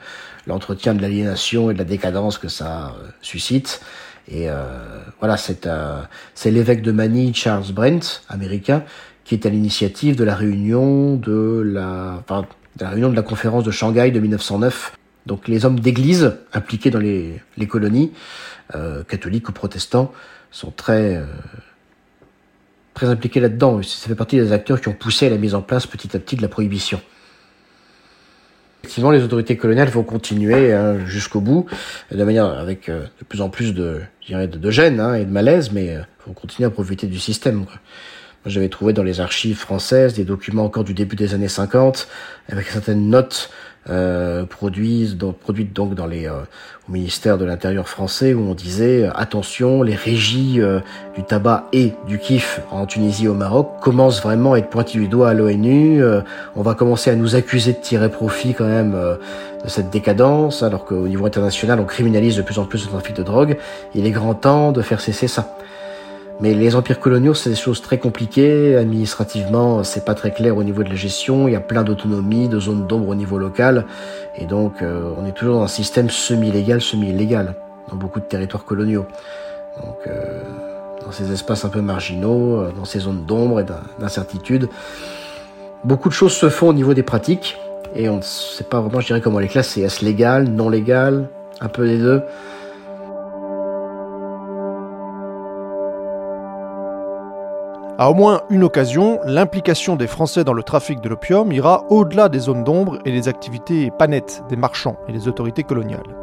l'entretien 0.47 0.95
de 0.95 1.03
l'aliénation 1.03 1.71
et 1.71 1.75
de 1.75 1.79
la 1.79 1.85
décadence 1.85 2.39
que 2.39 2.49
ça 2.49 2.89
euh, 2.89 3.09
suscite. 3.23 3.81
Et 4.29 4.49
euh, 4.49 4.65
voilà, 5.21 5.37
c'est 5.37 5.69
c'est 6.35 6.51
l'évêque 6.51 6.83
de 6.83 6.93
Manille, 6.93 7.35
Charles 7.35 7.73
Brent, 7.73 8.23
américain, 8.29 8.85
qui 9.25 9.35
est 9.35 9.47
à 9.47 9.51
l'initiative 9.51 10.17
de 10.17 10.25
la 10.25 10.35
réunion 10.35 11.17
de 11.17 11.63
la, 11.65 12.21
enfin, 12.21 12.47
de 12.77 12.85
la 12.85 12.91
réunion 12.91 13.11
de 13.11 13.17
la 13.17 13.23
conférence 13.23 13.65
de 13.65 13.71
Shanghai 13.71 14.11
de 14.11 14.21
1909. 14.21 14.97
Donc 15.27 15.49
les 15.49 15.65
hommes 15.65 15.79
d'église 15.79 16.37
impliqués 16.53 16.91
dans 16.91 16.99
les, 16.99 17.41
les 17.57 17.67
colonies, 17.67 18.13
catholiques 19.09 19.49
ou 19.49 19.53
protestants, 19.53 20.13
sont 20.51 20.71
très 20.71 21.23
très 22.95 23.09
impliqué 23.09 23.41
là-dedans. 23.41 23.83
Ça 23.83 24.09
fait 24.09 24.15
partie 24.15 24.37
des 24.37 24.53
acteurs 24.53 24.81
qui 24.81 24.89
ont 24.89 24.95
poussé 24.95 25.27
à 25.27 25.31
la 25.31 25.37
mise 25.37 25.55
en 25.55 25.63
place 25.63 25.87
petit 25.87 26.17
à 26.17 26.21
petit 26.21 26.37
de 26.37 26.43
la 26.43 26.49
prohibition. 26.49 27.01
Effectivement, 28.85 29.13
les 29.13 29.23
autorités 29.23 29.57
coloniales 29.57 29.89
vont 29.89 30.03
continuer 30.03 30.71
hein, 30.75 30.99
jusqu'au 31.07 31.41
bout, 31.41 31.65
de 32.11 32.23
manière 32.23 32.45
avec 32.45 32.91
euh, 32.91 33.05
de 33.19 33.25
plus 33.27 33.41
en 33.41 33.49
plus 33.49 33.73
de, 33.73 34.03
je 34.21 34.27
dirais, 34.27 34.47
de, 34.47 34.71
gêne 34.71 35.01
hein, 35.01 35.15
et 35.15 35.25
de 35.25 35.31
malaise, 35.31 35.73
mais 35.73 35.97
euh, 35.97 36.01
vont 36.27 36.35
continuer 36.35 36.67
à 36.67 36.71
profiter 36.71 37.07
du 37.07 37.19
système. 37.19 37.65
Quoi. 37.65 37.77
J'avais 38.47 38.69
trouvé 38.69 38.93
dans 38.93 39.03
les 39.03 39.21
archives 39.21 39.57
françaises 39.57 40.15
des 40.15 40.25
documents 40.25 40.65
encore 40.65 40.85
du 40.85 40.93
début 40.93 41.17
des 41.17 41.33
années 41.33 41.49
50, 41.49 42.09
avec 42.51 42.67
certaines 42.67 43.09
notes 43.09 43.51
euh, 43.89 44.45
produites, 44.45 45.17
donc, 45.17 45.39
produites 45.39 45.73
donc 45.73 45.95
dans 45.95 46.07
les, 46.07 46.27
euh, 46.27 46.41
au 46.89 46.93
ministère 46.93 47.39
de 47.39 47.47
l'Intérieur 47.47 47.89
français, 47.89 48.35
où 48.35 48.41
on 48.41 48.55
disait 48.55 49.09
attention, 49.15 49.83
les 49.83 49.95
régies 49.95 50.61
euh, 50.61 50.81
du 51.15 51.23
tabac 51.23 51.69
et 51.73 51.93
du 52.07 52.19
kiff 52.19 52.61
en 52.71 52.85
Tunisie 52.85 53.25
et 53.25 53.29
au 53.29 53.35
Maroc 53.35 53.81
commencent 53.81 54.23
vraiment 54.23 54.53
à 54.53 54.59
être 54.59 54.69
pointés 54.69 54.99
du 54.99 55.09
doigt 55.09 55.31
à 55.31 55.35
l'ONU. 55.35 56.03
on 56.55 56.63
va 56.63 56.75
commencer 56.75 57.11
à 57.11 57.15
nous 57.15 57.37
accuser 57.37 57.73
de 57.73 57.79
tirer 57.79 58.11
profit 58.11 58.53
quand 58.53 58.69
même 58.69 58.93
de 58.93 59.69
cette 59.69 59.89
décadence, 59.89 60.63
alors 60.63 60.85
qu'au 60.85 61.09
niveau 61.09 61.25
international, 61.25 61.81
on 61.81 61.85
criminalise 61.85 62.37
de 62.37 62.43
plus 62.43 62.59
en 62.59 62.67
plus 62.67 62.85
le 62.85 62.91
trafic 62.91 63.17
de 63.17 63.23
drogue. 63.23 63.57
Il 63.95 64.07
est 64.07 64.11
grand 64.11 64.35
temps 64.35 64.73
de 64.73 64.83
faire 64.83 65.01
cesser 65.01 65.29
ça. 65.29 65.57
Mais 66.41 66.53
les 66.53 66.75
empires 66.75 66.99
coloniaux, 66.99 67.35
c'est 67.35 67.51
des 67.51 67.57
choses 67.57 67.81
très 67.81 67.99
compliquées. 67.99 68.77
Administrativement, 68.77 69.85
c'est 69.85 70.05
pas 70.05 70.15
très 70.15 70.33
clair 70.33 70.57
au 70.57 70.65
niveau 70.65 70.83
de 70.83 70.89
la 70.89 70.97
gestion. 70.97 71.47
Il 71.47 71.53
y 71.53 71.57
a 71.57 71.61
plein 71.61 71.85
d'autonomie, 71.85 72.49
de 72.49 72.59
zones 72.59 72.87
d'ombre 72.87 73.11
au 73.11 73.15
niveau 73.15 73.39
local. 73.39 73.87
Et 74.37 74.45
donc, 74.45 74.83
euh, 74.83 75.13
on 75.17 75.27
est 75.27 75.33
toujours 75.33 75.57
dans 75.57 75.63
un 75.63 75.69
système 75.69 76.11
semi-légal, 76.11 76.81
semi-illégal, 76.81 77.55
dans 77.89 77.97
beaucoup 77.97 78.19
de 78.19 78.25
territoires 78.25 78.65
coloniaux. 78.65 79.07
Donc, 79.81 79.97
euh, 80.07 80.43
dans 81.05 81.13
ces 81.13 81.33
espaces 81.33 81.65
un 81.65 81.69
peu 81.69 81.81
marginaux, 81.81 82.57
euh, 82.57 82.73
dans 82.73 82.85
ces 82.85 82.99
zones 82.99 83.25
d'ombre 83.27 83.61
et 83.61 83.65
d'incertitude, 84.01 84.69
beaucoup 85.85 86.09
de 86.09 86.15
choses 86.15 86.33
se 86.33 86.49
font 86.49 86.69
au 86.69 86.75
niveau 86.75 86.95
des 86.95 87.05
pratiques. 87.05 87.59
Et 87.95 88.09
on 88.09 88.17
ne 88.17 88.23
sait 88.23 88.65
pas 88.65 88.81
vraiment, 88.81 89.01
je 89.01 89.07
dirais, 89.07 89.21
comment 89.21 89.39
les 89.39 89.47
classes. 89.47 89.77
Est-ce 89.77 90.05
légal, 90.05 90.49
non 90.49 90.69
légal, 90.69 91.29
un 91.61 91.69
peu 91.69 91.87
des 91.87 91.99
deux 91.99 92.23
À 97.97 98.11
au 98.11 98.15
moins 98.15 98.43
une 98.51 98.65
occasion, 98.65 99.21
l'implication 99.25 99.95
des 99.95 100.09
Français 100.09 100.43
dans 100.43 100.53
le 100.53 100.65
trafic 100.65 101.01
de 101.01 101.09
l'opium 101.09 101.53
ira 101.53 101.85
au-delà 101.91 102.29
des 102.29 102.41
zones 102.41 102.65
d'ombre 102.65 102.99
et 103.05 103.13
des 103.13 103.29
activités 103.29 103.93
pas 103.93 104.09
nettes 104.09 104.43
des 104.49 104.57
marchands 104.57 104.97
et 105.07 105.13
des 105.13 105.29
autorités 105.29 105.63
coloniales. 105.63 106.17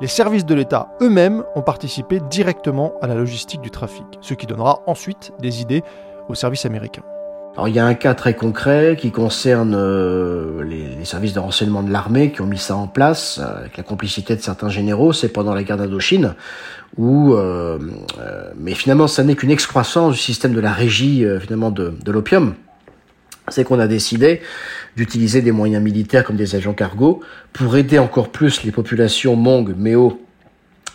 Les 0.00 0.06
services 0.06 0.46
de 0.46 0.54
l'État 0.54 0.88
eux-mêmes 1.02 1.44
ont 1.56 1.60
participé 1.60 2.20
directement 2.30 2.94
à 3.02 3.06
la 3.06 3.14
logistique 3.14 3.60
du 3.60 3.70
trafic, 3.70 4.06
ce 4.22 4.32
qui 4.32 4.46
donnera 4.46 4.80
ensuite 4.86 5.32
des 5.40 5.60
idées 5.60 5.84
aux 6.30 6.34
services 6.34 6.64
américains. 6.64 7.04
Alors 7.54 7.66
il 7.68 7.74
y 7.74 7.80
a 7.80 7.84
un 7.84 7.94
cas 7.94 8.14
très 8.14 8.34
concret 8.34 8.96
qui 8.98 9.10
concerne 9.10 9.74
euh, 9.76 10.62
les, 10.62 11.04
services 11.04 11.32
de 11.32 11.40
renseignement 11.40 11.82
de 11.82 11.90
l'armée 11.90 12.30
qui 12.30 12.40
ont 12.42 12.46
mis 12.46 12.58
ça 12.58 12.76
en 12.76 12.86
place 12.86 13.40
euh, 13.42 13.60
avec 13.60 13.76
la 13.76 13.82
complicité 13.82 14.36
de 14.36 14.40
certains 14.40 14.68
généraux. 14.68 15.12
C'est 15.12 15.28
pendant 15.28 15.52
la 15.52 15.64
guerre 15.64 15.76
d'Indochine 15.76 16.34
où, 16.96 17.34
euh, 17.34 17.78
mais 18.56 18.74
finalement, 18.74 19.08
ça 19.08 19.24
n'est 19.24 19.34
qu'une 19.34 19.50
excroissance 19.50 20.12
du 20.14 20.18
système 20.20 20.52
de 20.52 20.60
la 20.60 20.72
régie 20.72 21.24
finalement 21.40 21.70
de, 21.70 21.94
de 22.04 22.12
l'opium. 22.12 22.54
C'est 23.48 23.64
qu'on 23.64 23.80
a 23.80 23.88
décidé 23.88 24.42
d'utiliser 24.96 25.42
des 25.42 25.52
moyens 25.52 25.82
militaires 25.82 26.24
comme 26.24 26.36
des 26.36 26.54
agents 26.54 26.72
cargo 26.72 27.20
pour 27.52 27.76
aider 27.76 27.98
encore 27.98 28.30
plus 28.30 28.62
les 28.62 28.70
populations 28.70 29.34
Hmong, 29.34 29.74
Méo 29.76 30.20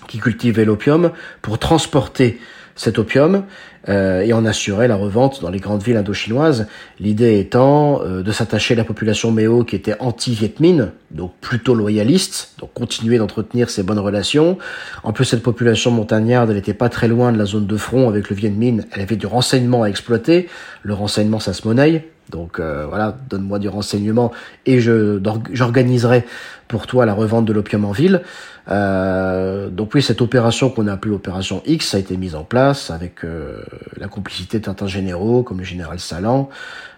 qui 0.07 0.19
cultivaient 0.19 0.65
l'opium 0.65 1.11
pour 1.41 1.59
transporter 1.59 2.39
cet 2.75 2.99
opium 2.99 3.43
euh, 3.87 4.21
et 4.21 4.33
en 4.33 4.45
assurer 4.45 4.87
la 4.87 4.95
revente 4.95 5.41
dans 5.41 5.49
les 5.49 5.59
grandes 5.59 5.81
villes 5.81 5.97
indochinoises. 5.97 6.67
L'idée 6.99 7.39
étant 7.39 8.01
euh, 8.03 8.21
de 8.21 8.31
s'attacher 8.31 8.73
à 8.73 8.77
la 8.77 8.83
population 8.83 9.31
méo 9.31 9.63
qui 9.63 9.75
était 9.75 9.95
anti-Viet 9.99 10.59
Minh, 10.59 10.91
donc 11.11 11.33
plutôt 11.39 11.73
loyaliste, 11.73 12.53
donc 12.59 12.73
continuer 12.73 13.17
d'entretenir 13.17 13.69
ces 13.69 13.83
bonnes 13.83 13.99
relations. 13.99 14.57
En 15.03 15.13
plus, 15.13 15.25
cette 15.25 15.43
population 15.43 15.91
montagnarde, 15.91 16.49
elle 16.49 16.57
n'était 16.57 16.73
pas 16.73 16.89
très 16.89 17.07
loin 17.07 17.31
de 17.31 17.37
la 17.37 17.45
zone 17.45 17.65
de 17.65 17.77
front 17.77 18.09
avec 18.09 18.29
le 18.29 18.35
Viet 18.35 18.49
Minh, 18.49 18.85
elle 18.91 19.01
avait 19.01 19.15
du 19.15 19.25
renseignement 19.25 19.83
à 19.83 19.87
exploiter. 19.87 20.49
Le 20.83 20.93
renseignement, 20.93 21.39
ça 21.39 21.53
se 21.53 21.67
monnaie. 21.67 22.09
Donc 22.29 22.59
euh, 22.59 22.85
voilà, 22.87 23.15
donne-moi 23.29 23.59
du 23.59 23.69
renseignement 23.69 24.31
et 24.65 24.79
je 24.79 25.21
j'organiserai 25.51 26.25
pour 26.67 26.87
toi 26.87 27.05
la 27.05 27.13
revente 27.13 27.45
de 27.45 27.53
l'opium 27.53 27.85
en 27.85 27.91
ville. 27.91 28.21
Euh, 28.69 29.69
donc 29.69 29.93
oui, 29.93 30.01
cette 30.01 30.21
opération 30.21 30.69
qu'on 30.69 30.87
a 30.87 30.93
appelée 30.93 31.13
opération 31.13 31.61
X 31.65 31.93
a 31.93 31.99
été 31.99 32.17
mise 32.17 32.35
en 32.35 32.43
place 32.43 32.89
avec 32.89 33.23
euh, 33.23 33.61
la 33.97 34.07
complicité 34.07 34.59
de 34.59 34.65
certains 34.65 34.87
généraux 34.87 35.43
comme 35.43 35.59
le 35.59 35.63
général 35.63 35.99
Salan. 35.99 36.49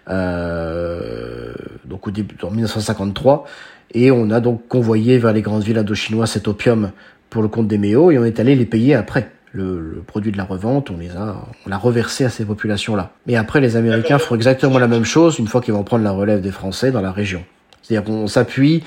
Euh, 0.08 1.52
donc 1.84 2.08
au 2.08 2.10
début 2.10 2.36
en 2.42 2.50
1953 2.50 3.44
et 3.92 4.10
on 4.10 4.30
a 4.30 4.40
donc 4.40 4.66
convoyé 4.66 5.18
vers 5.18 5.34
les 5.34 5.42
grandes 5.42 5.62
villes 5.62 5.76
indochinoises 5.76 6.30
cet 6.30 6.48
opium 6.48 6.92
pour 7.28 7.42
le 7.42 7.48
compte 7.48 7.68
des 7.68 7.76
Méo 7.76 8.10
et 8.10 8.18
on 8.18 8.24
est 8.24 8.40
allé 8.40 8.54
les 8.54 8.64
payer 8.64 8.94
après 8.94 9.30
le, 9.52 10.02
produit 10.06 10.32
de 10.32 10.36
la 10.36 10.44
revente, 10.44 10.90
on 10.90 10.98
les 10.98 11.16
a, 11.16 11.44
on 11.66 11.70
l'a 11.70 11.78
reversé 11.78 12.24
à 12.24 12.30
ces 12.30 12.44
populations-là. 12.44 13.12
Mais 13.26 13.36
après, 13.36 13.60
les 13.60 13.76
Américains 13.76 14.18
font 14.18 14.34
exactement 14.34 14.78
la 14.78 14.88
même 14.88 15.04
chose 15.04 15.38
une 15.38 15.48
fois 15.48 15.60
qu'ils 15.60 15.74
vont 15.74 15.84
prendre 15.84 16.04
la 16.04 16.12
relève 16.12 16.40
des 16.40 16.50
Français 16.52 16.90
dans 16.90 17.00
la 17.00 17.12
région. 17.12 17.44
C'est-à-dire 17.88 18.04
qu'on 18.04 18.26
s'appuie 18.26 18.84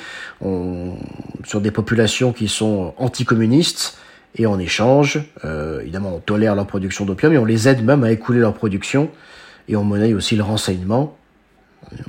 sur 1.44 1.60
des 1.60 1.72
populations 1.72 2.34
qui 2.34 2.48
sont 2.48 2.94
anticommunistes 2.98 3.98
et 4.36 4.46
en 4.46 4.60
échange, 4.60 5.20
euh, 5.44 5.82
évidemment, 5.82 6.16
on 6.16 6.20
tolère 6.20 6.56
leur 6.56 6.68
production 6.68 7.06
d'opium 7.06 7.34
et 7.34 7.38
on 7.38 7.46
les 7.46 7.68
aide 7.68 7.84
même 7.84 8.04
à 8.04 8.12
écouler 8.12 8.40
leur 8.40 8.54
production 8.54 9.10
et 9.68 9.76
on 9.76 9.84
monnaie 9.84 10.14
aussi 10.14 10.36
le 10.36 10.44
renseignement, 10.44 11.18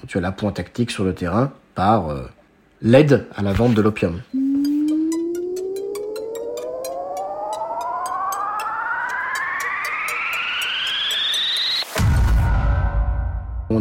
tu 0.06 0.18
as 0.18 0.20
la 0.20 0.32
pointe 0.32 0.56
tactique 0.56 0.90
sur 0.90 1.04
le 1.04 1.14
terrain 1.14 1.52
par 1.74 2.10
euh, 2.10 2.22
l'aide 2.82 3.26
à 3.34 3.42
la 3.42 3.52
vente 3.52 3.74
de 3.74 3.82
l'opium. 3.82 4.20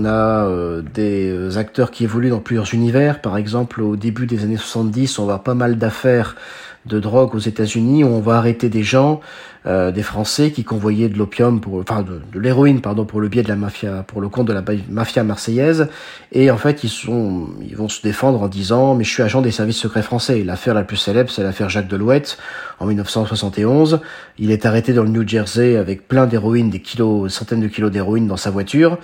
On 0.02 0.06
a 0.06 0.48
euh, 0.48 0.82
des 0.82 1.58
acteurs 1.60 1.92
qui 1.92 2.06
évoluent 2.06 2.32
dans 2.32 2.40
plusieurs 2.40 2.74
univers. 2.74 3.22
Par 3.22 3.38
exemple, 3.38 3.84
au 3.84 3.96
début 3.96 4.26
des 4.26 4.44
années 4.44 4.58
70, 4.58 5.20
on 5.20 5.26
voit 5.26 5.44
pas 5.44 5.54
mal 5.54 5.78
d'affaires 5.78 6.36
de 6.86 7.00
drogue 7.00 7.36
aux 7.36 7.40
États-Unis 7.40 8.04
où 8.04 8.08
on 8.08 8.22
va 8.22 8.38
arrêter 8.38 8.70
des 8.70 8.84
gens, 8.84 9.22
euh, 9.68 9.92
des 9.92 10.02
Français 10.02 10.52
qui 10.52 10.64
convoyaient 10.64 11.10
de 11.10 11.18
l'opium 11.18 11.62
pour, 11.62 11.76
enfin 11.76 12.02
de, 12.02 12.22
l'héroïne 12.40 12.82
pardon 12.82 13.06
pour 13.06 13.22
le 13.22 13.28
biais 13.28 13.44
de 13.44 13.48
la 13.48 13.56
mafia, 13.56 14.04
pour 14.08 14.22
le 14.22 14.30
compte 14.30 14.48
de 14.48 14.54
la 14.54 14.64
mafia 14.90 15.24
marseillaise. 15.24 15.90
Et 16.32 16.50
en 16.50 16.58
fait, 16.58 16.84
ils 16.84 16.90
sont, 16.90 17.50
ils 17.62 17.76
vont 17.76 17.90
se 17.90 18.02
défendre 18.02 18.42
en 18.42 18.48
disant 18.48 18.96
mais 18.96 19.04
je 19.04 19.12
suis 19.12 19.22
agent 19.22 19.42
des 19.42 19.52
services 19.52 19.78
secrets 19.78 20.02
français. 20.02 20.44
L'affaire 20.44 20.74
la 20.74 20.84
plus 20.84 20.98
célèbre, 20.98 21.30
c'est 21.30 21.44
l'affaire 21.44 21.70
Jacques 21.70 21.88
Delouette 21.88 22.38
en 22.80 22.88
1971. 22.88 24.00
Il 24.40 24.50
est 24.50 24.66
arrêté 24.66 24.94
dans 24.94 25.04
le 25.04 25.10
New 25.10 25.28
Jersey 25.28 25.78
avec 25.78 26.08
plein 26.08 26.26
d'héroïne, 26.26 26.72
des 26.72 26.82
kilos, 26.82 27.32
centaines 27.32 27.62
de 27.62 27.68
kilos 27.68 27.92
d'héroïne 27.92 28.28
dans 28.28 28.38
sa 28.38 28.50
voiture, 28.50 28.98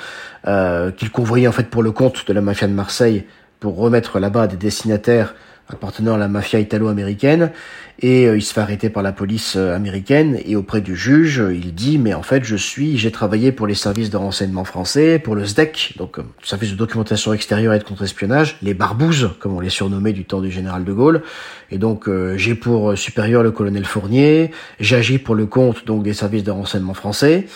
euh, 0.47 0.91
qu'il 0.91 1.11
convoyait 1.11 1.47
en 1.47 1.51
fait 1.51 1.69
pour 1.69 1.83
le 1.83 1.91
compte 1.91 2.27
de 2.27 2.33
la 2.33 2.41
mafia 2.41 2.67
de 2.67 2.73
Marseille 2.73 3.25
pour 3.59 3.77
remettre 3.77 4.19
là-bas 4.19 4.47
des 4.47 4.57
destinataires 4.57 5.35
appartenant 5.69 6.15
à 6.15 6.17
la 6.17 6.27
mafia 6.27 6.59
italo-américaine 6.59 7.51
et 7.99 8.27
euh, 8.27 8.37
il 8.37 8.41
se 8.41 8.53
fait 8.53 8.61
arrêter 8.61 8.89
par 8.89 9.01
la 9.01 9.11
police 9.11 9.55
euh, 9.55 9.75
américaine 9.75 10.39
et 10.45 10.55
auprès 10.55 10.81
du 10.81 10.95
juge, 10.95 11.43
il 11.51 11.73
dit 11.73 11.97
mais 11.97 12.13
en 12.13 12.21
fait 12.21 12.43
je 12.43 12.55
suis, 12.55 12.97
j'ai 12.97 13.11
travaillé 13.11 13.51
pour 13.51 13.67
les 13.67 13.73
services 13.73 14.09
de 14.09 14.17
renseignement 14.17 14.63
français, 14.63 15.19
pour 15.19 15.35
le 15.35 15.45
SDEC, 15.45 15.95
donc 15.97 16.19
euh, 16.19 16.23
service 16.43 16.71
de 16.71 16.75
documentation 16.75 17.33
extérieure 17.33 17.73
et 17.73 17.79
de 17.79 17.83
contre-espionnage, 17.83 18.57
les 18.61 18.73
barbouzes 18.73 19.31
comme 19.39 19.55
on 19.55 19.59
les 19.59 19.69
surnommait 19.69 20.13
du 20.13 20.25
temps 20.25 20.41
du 20.41 20.51
général 20.51 20.83
de 20.83 20.93
Gaulle, 20.93 21.23
et 21.71 21.77
donc 21.77 22.09
j'ai 22.35 22.55
pour 22.55 22.97
supérieur 22.97 23.43
le 23.43 23.51
colonel 23.51 23.85
Fournier, 23.85 24.51
j'agis 24.79 25.17
pour 25.17 25.35
le 25.35 25.45
compte 25.45 25.85
donc 25.85 26.03
des 26.03 26.13
services 26.13 26.43
de 26.43 26.51
renseignement 26.51 26.93
français 26.93 27.47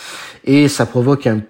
et 0.44 0.68
ça 0.68 0.86
provoque 0.86 1.26
un 1.26 1.40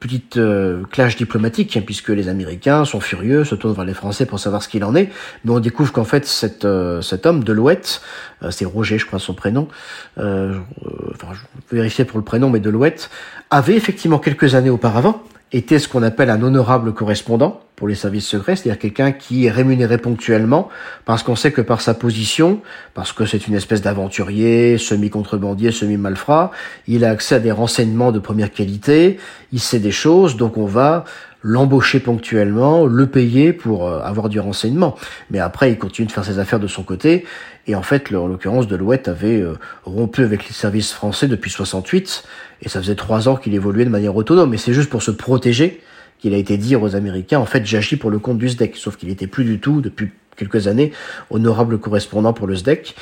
petite 0.00 0.36
euh, 0.36 0.82
clash 0.90 1.16
diplomatique, 1.16 1.76
hein, 1.76 1.82
puisque 1.84 2.10
les 2.10 2.28
Américains 2.28 2.84
sont 2.84 3.00
furieux, 3.00 3.44
se 3.44 3.54
tournent 3.54 3.74
vers 3.74 3.84
les 3.84 3.94
Français 3.94 4.26
pour 4.26 4.38
savoir 4.38 4.62
ce 4.62 4.68
qu'il 4.68 4.84
en 4.84 4.94
est. 4.94 5.10
Mais 5.44 5.50
on 5.50 5.60
découvre 5.60 5.92
qu'en 5.92 6.04
fait, 6.04 6.26
cet, 6.26 6.64
euh, 6.64 7.00
cet 7.02 7.26
homme, 7.26 7.42
Delouette, 7.44 8.00
euh, 8.42 8.50
c'est 8.50 8.64
Roger, 8.64 8.98
je 8.98 9.06
crois, 9.06 9.18
son 9.18 9.34
prénom, 9.34 9.68
enfin, 10.16 11.32
je 11.32 11.76
vérifier 11.76 12.04
pour 12.04 12.18
le 12.18 12.24
prénom, 12.24 12.50
mais 12.50 12.60
Delouette, 12.60 13.10
avait 13.50 13.76
effectivement 13.76 14.18
quelques 14.18 14.54
années 14.54 14.70
auparavant 14.70 15.22
était 15.52 15.78
ce 15.78 15.88
qu'on 15.88 16.02
appelle 16.02 16.30
un 16.30 16.42
honorable 16.42 16.92
correspondant 16.92 17.60
pour 17.74 17.88
les 17.88 17.94
services 17.94 18.26
secrets, 18.26 18.56
c'est-à-dire 18.56 18.78
quelqu'un 18.78 19.12
qui 19.12 19.46
est 19.46 19.50
rémunéré 19.50 19.98
ponctuellement 19.98 20.68
parce 21.04 21.22
qu'on 21.22 21.36
sait 21.36 21.52
que 21.52 21.60
par 21.60 21.80
sa 21.80 21.94
position, 21.94 22.60
parce 22.92 23.12
que 23.12 23.24
c'est 23.24 23.46
une 23.46 23.54
espèce 23.54 23.80
d'aventurier, 23.80 24.78
semi-contrebandier, 24.78 25.70
semi-malfrat, 25.70 26.50
il 26.86 27.04
a 27.04 27.10
accès 27.10 27.36
à 27.36 27.38
des 27.38 27.52
renseignements 27.52 28.12
de 28.12 28.18
première 28.18 28.50
qualité, 28.50 29.18
il 29.52 29.60
sait 29.60 29.78
des 29.78 29.92
choses, 29.92 30.36
donc 30.36 30.56
on 30.56 30.66
va 30.66 31.04
l'embaucher 31.42 32.00
ponctuellement, 32.00 32.86
le 32.86 33.06
payer 33.06 33.52
pour 33.52 33.88
euh, 33.88 34.00
avoir 34.00 34.28
du 34.28 34.40
renseignement. 34.40 34.96
Mais 35.30 35.38
après, 35.38 35.70
il 35.72 35.78
continue 35.78 36.06
de 36.06 36.12
faire 36.12 36.24
ses 36.24 36.38
affaires 36.38 36.60
de 36.60 36.66
son 36.66 36.82
côté. 36.82 37.24
Et 37.66 37.74
en 37.74 37.82
fait, 37.82 38.12
en 38.14 38.26
l'occurrence, 38.26 38.66
Delouette 38.66 39.08
avait 39.08 39.40
euh, 39.40 39.54
rompu 39.84 40.22
avec 40.24 40.48
les 40.48 40.54
services 40.54 40.92
français 40.92 41.28
depuis 41.28 41.50
68 41.50 42.24
et 42.62 42.68
ça 42.68 42.80
faisait 42.80 42.96
trois 42.96 43.28
ans 43.28 43.36
qu'il 43.36 43.54
évoluait 43.54 43.84
de 43.84 43.90
manière 43.90 44.16
autonome. 44.16 44.54
Et 44.54 44.58
c'est 44.58 44.72
juste 44.72 44.90
pour 44.90 45.02
se 45.02 45.10
protéger 45.10 45.80
qu'il 46.18 46.34
a 46.34 46.36
été 46.36 46.56
dire 46.56 46.82
aux 46.82 46.96
Américains, 46.96 47.38
en 47.38 47.46
fait, 47.46 47.64
j'agis 47.64 47.96
pour 47.96 48.10
le 48.10 48.18
compte 48.18 48.38
du 48.38 48.48
SDEC. 48.48 48.76
Sauf 48.76 48.96
qu'il 48.96 49.08
était 49.08 49.28
plus 49.28 49.44
du 49.44 49.60
tout, 49.60 49.80
depuis 49.80 50.10
quelques 50.36 50.66
années, 50.66 50.92
honorable 51.30 51.78
correspondant 51.78 52.32
pour 52.32 52.46
le 52.46 52.56
SDEC. 52.56 52.96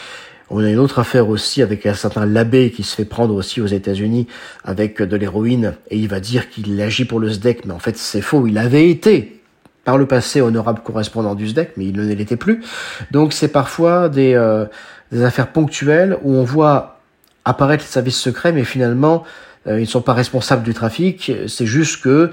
On 0.48 0.62
a 0.62 0.70
une 0.70 0.78
autre 0.78 1.00
affaire 1.00 1.28
aussi 1.28 1.60
avec 1.60 1.86
un 1.86 1.94
certain 1.94 2.24
Labbé 2.24 2.70
qui 2.70 2.84
se 2.84 2.94
fait 2.94 3.04
prendre 3.04 3.34
aussi 3.34 3.60
aux 3.60 3.66
États-Unis 3.66 4.28
avec 4.64 5.02
de 5.02 5.16
l'héroïne 5.16 5.74
et 5.90 5.98
il 5.98 6.08
va 6.08 6.20
dire 6.20 6.48
qu'il 6.48 6.80
agit 6.80 7.04
pour 7.04 7.18
le 7.18 7.30
SDEC, 7.30 7.64
mais 7.64 7.72
en 7.72 7.80
fait 7.80 7.96
c'est 7.96 8.20
faux. 8.20 8.46
Il 8.46 8.56
avait 8.58 8.88
été 8.88 9.42
par 9.84 9.98
le 9.98 10.06
passé 10.06 10.40
honorable 10.40 10.82
correspondant 10.84 11.34
du 11.34 11.48
SDEC, 11.48 11.72
mais 11.76 11.86
il 11.86 11.96
ne 11.96 12.14
l'était 12.14 12.36
plus. 12.36 12.62
Donc 13.10 13.32
c'est 13.32 13.48
parfois 13.48 14.08
des, 14.08 14.34
euh, 14.34 14.66
des 15.10 15.24
affaires 15.24 15.48
ponctuelles 15.48 16.16
où 16.22 16.34
on 16.34 16.44
voit 16.44 17.00
apparaître 17.44 17.82
les 17.84 17.90
services 17.90 18.18
secrets, 18.18 18.52
mais 18.52 18.64
finalement 18.64 19.24
euh, 19.66 19.78
ils 19.78 19.84
ne 19.84 19.88
sont 19.88 20.02
pas 20.02 20.14
responsables 20.14 20.62
du 20.62 20.74
trafic, 20.74 21.32
c'est 21.48 21.66
juste 21.66 22.02
que 22.02 22.30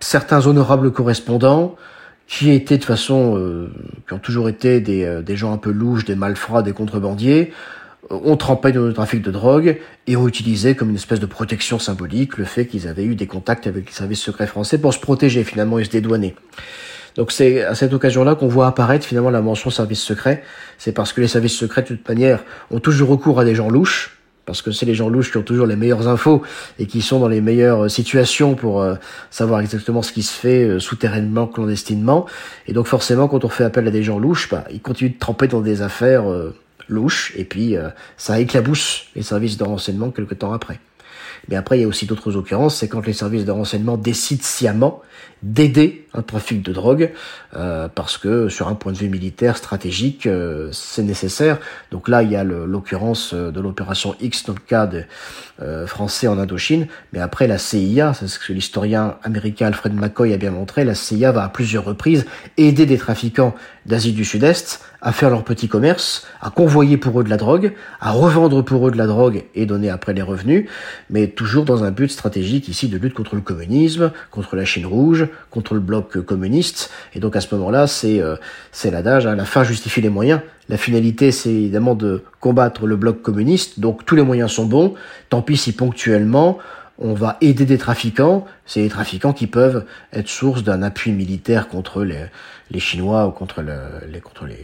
certains 0.00 0.46
honorables 0.46 0.92
correspondants 0.92 1.76
qui 2.28 2.50
étaient 2.52 2.78
de 2.78 2.84
façon, 2.84 3.36
euh, 3.36 3.72
qui 4.06 4.14
ont 4.14 4.18
toujours 4.18 4.48
été 4.48 4.80
des, 4.80 5.04
euh, 5.04 5.22
des, 5.22 5.36
gens 5.36 5.52
un 5.52 5.56
peu 5.56 5.70
louches, 5.70 6.04
des 6.04 6.14
malfrats, 6.14 6.62
des 6.62 6.72
contrebandiers, 6.72 7.52
ont 8.10 8.36
trempé 8.36 8.72
dans 8.72 8.82
le 8.82 8.92
trafic 8.92 9.22
de 9.22 9.30
drogue 9.30 9.78
et 10.06 10.16
ont 10.16 10.28
utilisé 10.28 10.74
comme 10.74 10.90
une 10.90 10.96
espèce 10.96 11.20
de 11.20 11.26
protection 11.26 11.78
symbolique 11.78 12.38
le 12.38 12.44
fait 12.44 12.66
qu'ils 12.66 12.86
avaient 12.86 13.04
eu 13.04 13.14
des 13.14 13.26
contacts 13.26 13.66
avec 13.66 13.86
les 13.86 13.92
services 13.92 14.20
secrets 14.20 14.46
français 14.46 14.78
pour 14.78 14.94
se 14.94 15.00
protéger 15.00 15.42
finalement 15.42 15.78
et 15.78 15.84
se 15.84 15.90
dédouaner. 15.90 16.34
Donc 17.16 17.32
c'est 17.32 17.64
à 17.64 17.74
cette 17.74 17.92
occasion-là 17.92 18.34
qu'on 18.34 18.46
voit 18.46 18.66
apparaître 18.66 19.04
finalement 19.04 19.30
la 19.30 19.40
mention 19.40 19.70
service 19.70 20.00
secret. 20.00 20.42
C'est 20.78 20.92
parce 20.92 21.12
que 21.12 21.20
les 21.20 21.28
services 21.28 21.56
secrets 21.56 21.82
de 21.82 21.88
toute 21.88 22.08
manière 22.08 22.44
ont 22.70 22.78
toujours 22.78 23.08
recours 23.08 23.40
à 23.40 23.44
des 23.44 23.54
gens 23.54 23.68
louches, 23.68 24.17
parce 24.48 24.62
que 24.62 24.72
c'est 24.72 24.86
les 24.86 24.94
gens 24.94 25.10
louches 25.10 25.30
qui 25.30 25.36
ont 25.36 25.42
toujours 25.42 25.66
les 25.66 25.76
meilleures 25.76 26.08
infos 26.08 26.42
et 26.78 26.86
qui 26.86 27.02
sont 27.02 27.20
dans 27.20 27.28
les 27.28 27.42
meilleures 27.42 27.84
euh, 27.84 27.88
situations 27.90 28.54
pour 28.54 28.80
euh, 28.80 28.94
savoir 29.30 29.60
exactement 29.60 30.00
ce 30.00 30.10
qui 30.10 30.22
se 30.22 30.32
fait 30.32 30.64
euh, 30.64 30.78
souterrainement, 30.78 31.46
clandestinement. 31.46 32.24
Et 32.66 32.72
donc 32.72 32.86
forcément, 32.86 33.28
quand 33.28 33.44
on 33.44 33.50
fait 33.50 33.64
appel 33.64 33.86
à 33.86 33.90
des 33.90 34.02
gens 34.02 34.18
louches, 34.18 34.48
bah, 34.48 34.64
ils 34.72 34.80
continuent 34.80 35.12
de 35.12 35.18
tremper 35.18 35.48
dans 35.48 35.60
des 35.60 35.82
affaires 35.82 36.24
louches, 36.88 37.34
et 37.36 37.44
puis 37.44 37.76
ça 38.16 38.40
éclabousse 38.40 39.08
les 39.14 39.22
services 39.22 39.58
de 39.58 39.64
renseignement 39.64 40.10
quelque 40.10 40.34
temps 40.34 40.54
après. 40.54 40.80
Mais 41.48 41.56
après, 41.56 41.78
il 41.78 41.82
y 41.82 41.84
a 41.84 41.88
aussi 41.88 42.06
d'autres 42.06 42.36
occurrences, 42.36 42.76
c'est 42.76 42.88
quand 42.88 43.06
les 43.06 43.12
services 43.12 43.44
de 43.44 43.50
renseignement 43.50 43.98
décident 43.98 44.42
sciemment 44.42 45.02
d'aider 45.42 46.06
un 46.14 46.22
trafic 46.22 46.62
de 46.62 46.72
drogue, 46.72 47.12
euh, 47.54 47.88
parce 47.94 48.18
que 48.18 48.48
sur 48.48 48.68
un 48.68 48.74
point 48.74 48.92
de 48.92 48.98
vue 48.98 49.08
militaire, 49.08 49.56
stratégique, 49.56 50.26
euh, 50.26 50.70
c'est 50.72 51.02
nécessaire. 51.02 51.58
Donc 51.90 52.08
là, 52.08 52.22
il 52.22 52.30
y 52.30 52.36
a 52.36 52.44
l'occurrence 52.44 53.34
euh, 53.34 53.50
de 53.50 53.60
l'opération 53.60 54.14
X 54.20 54.46
dans 54.46 54.54
le 54.54 54.86
de, 54.86 55.04
français 55.86 56.28
en 56.28 56.38
Indochine, 56.38 56.86
mais 57.12 57.18
après 57.18 57.48
la 57.48 57.58
CIA, 57.58 58.14
c'est 58.14 58.28
ce 58.28 58.38
que 58.38 58.52
l'historien 58.52 59.16
américain 59.24 59.66
Alfred 59.66 59.92
McCoy 59.92 60.32
a 60.32 60.36
bien 60.36 60.52
montré, 60.52 60.84
la 60.84 60.94
CIA 60.94 61.32
va 61.32 61.42
à 61.42 61.48
plusieurs 61.48 61.84
reprises 61.84 62.26
aider 62.56 62.86
des 62.86 62.96
trafiquants 62.96 63.54
d'Asie 63.84 64.12
du 64.12 64.24
Sud-Est 64.24 64.80
à 65.00 65.12
faire 65.12 65.30
leur 65.30 65.44
petit 65.44 65.68
commerce, 65.68 66.26
à 66.40 66.50
convoyer 66.50 66.96
pour 66.96 67.20
eux 67.20 67.24
de 67.24 67.30
la 67.30 67.36
drogue, 67.36 67.72
à 68.00 68.10
revendre 68.10 68.64
pour 68.64 68.88
eux 68.88 68.90
de 68.90 68.96
la 68.96 69.06
drogue 69.06 69.44
et 69.54 69.64
donner 69.64 69.90
après 69.90 70.12
les 70.12 70.22
revenus, 70.22 70.68
mais 71.10 71.28
toujours 71.28 71.64
dans 71.64 71.84
un 71.84 71.90
but 71.90 72.08
stratégique 72.08 72.68
ici 72.68 72.88
de 72.88 72.98
lutte 72.98 73.14
contre 73.14 73.36
le 73.36 73.40
communisme, 73.40 74.12
contre 74.30 74.56
la 74.56 74.64
Chine 74.64 74.86
rouge, 74.86 75.28
contre 75.50 75.74
le 75.74 75.80
bloc 75.80 75.97
communiste. 76.00 76.90
Et 77.14 77.20
donc 77.20 77.36
à 77.36 77.40
ce 77.40 77.54
moment-là, 77.54 77.86
c'est 77.86 78.20
euh, 78.20 78.36
c'est 78.72 78.90
l'adage, 78.90 79.26
hein, 79.26 79.34
la 79.34 79.44
fin 79.44 79.64
justifie 79.64 80.00
les 80.00 80.08
moyens. 80.08 80.40
La 80.68 80.76
finalité, 80.76 81.32
c'est 81.32 81.50
évidemment 81.50 81.94
de 81.94 82.22
combattre 82.40 82.86
le 82.86 82.96
bloc 82.96 83.22
communiste. 83.22 83.80
Donc 83.80 84.04
tous 84.04 84.16
les 84.16 84.22
moyens 84.22 84.50
sont 84.50 84.66
bons. 84.66 84.94
Tant 85.28 85.42
pis 85.42 85.56
si 85.56 85.72
ponctuellement 85.72 86.58
on 86.98 87.14
va 87.14 87.36
aider 87.40 87.64
des 87.64 87.78
trafiquants. 87.78 88.44
C'est 88.66 88.80
les 88.80 88.88
trafiquants 88.88 89.32
qui 89.32 89.46
peuvent 89.46 89.84
être 90.12 90.28
source 90.28 90.64
d'un 90.64 90.82
appui 90.82 91.12
militaire 91.12 91.68
contre 91.68 92.02
les, 92.02 92.24
les 92.70 92.80
Chinois 92.80 93.26
ou 93.26 93.30
contre, 93.30 93.62
le, 93.62 93.76
les, 94.12 94.20
contre 94.20 94.46
les, 94.46 94.58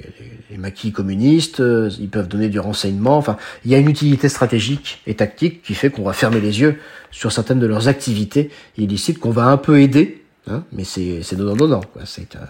les, 0.51 0.59
maquis 0.59 0.91
communistes. 0.91 1.63
Ils 2.01 2.09
peuvent 2.09 2.29
donner 2.29 2.49
du 2.49 2.59
renseignement. 2.59 3.17
Enfin, 3.17 3.37
il 3.65 3.71
y 3.71 3.75
a 3.75 3.79
une 3.79 3.89
utilité 3.89 4.29
stratégique 4.29 5.01
et 5.07 5.15
tactique 5.15 5.63
qui 5.63 5.75
fait 5.75 5.91
qu'on 5.91 6.03
va 6.03 6.13
fermer 6.13 6.41
les 6.41 6.61
yeux 6.61 6.81
sur 7.13 7.31
certaines 7.31 7.61
de 7.61 7.67
leurs 7.67 7.87
activités 7.87 8.51
illicites 8.77 9.21
qu'on 9.21 9.31
va 9.31 9.45
un 9.45 9.57
peu 9.57 9.81
aider 9.81 10.24
Hein 10.49 10.63
mais 10.73 10.85
c'est 10.85 11.37
donnant-donnant. 11.37 11.83
C'est 12.05 12.37
euh, 12.37 12.41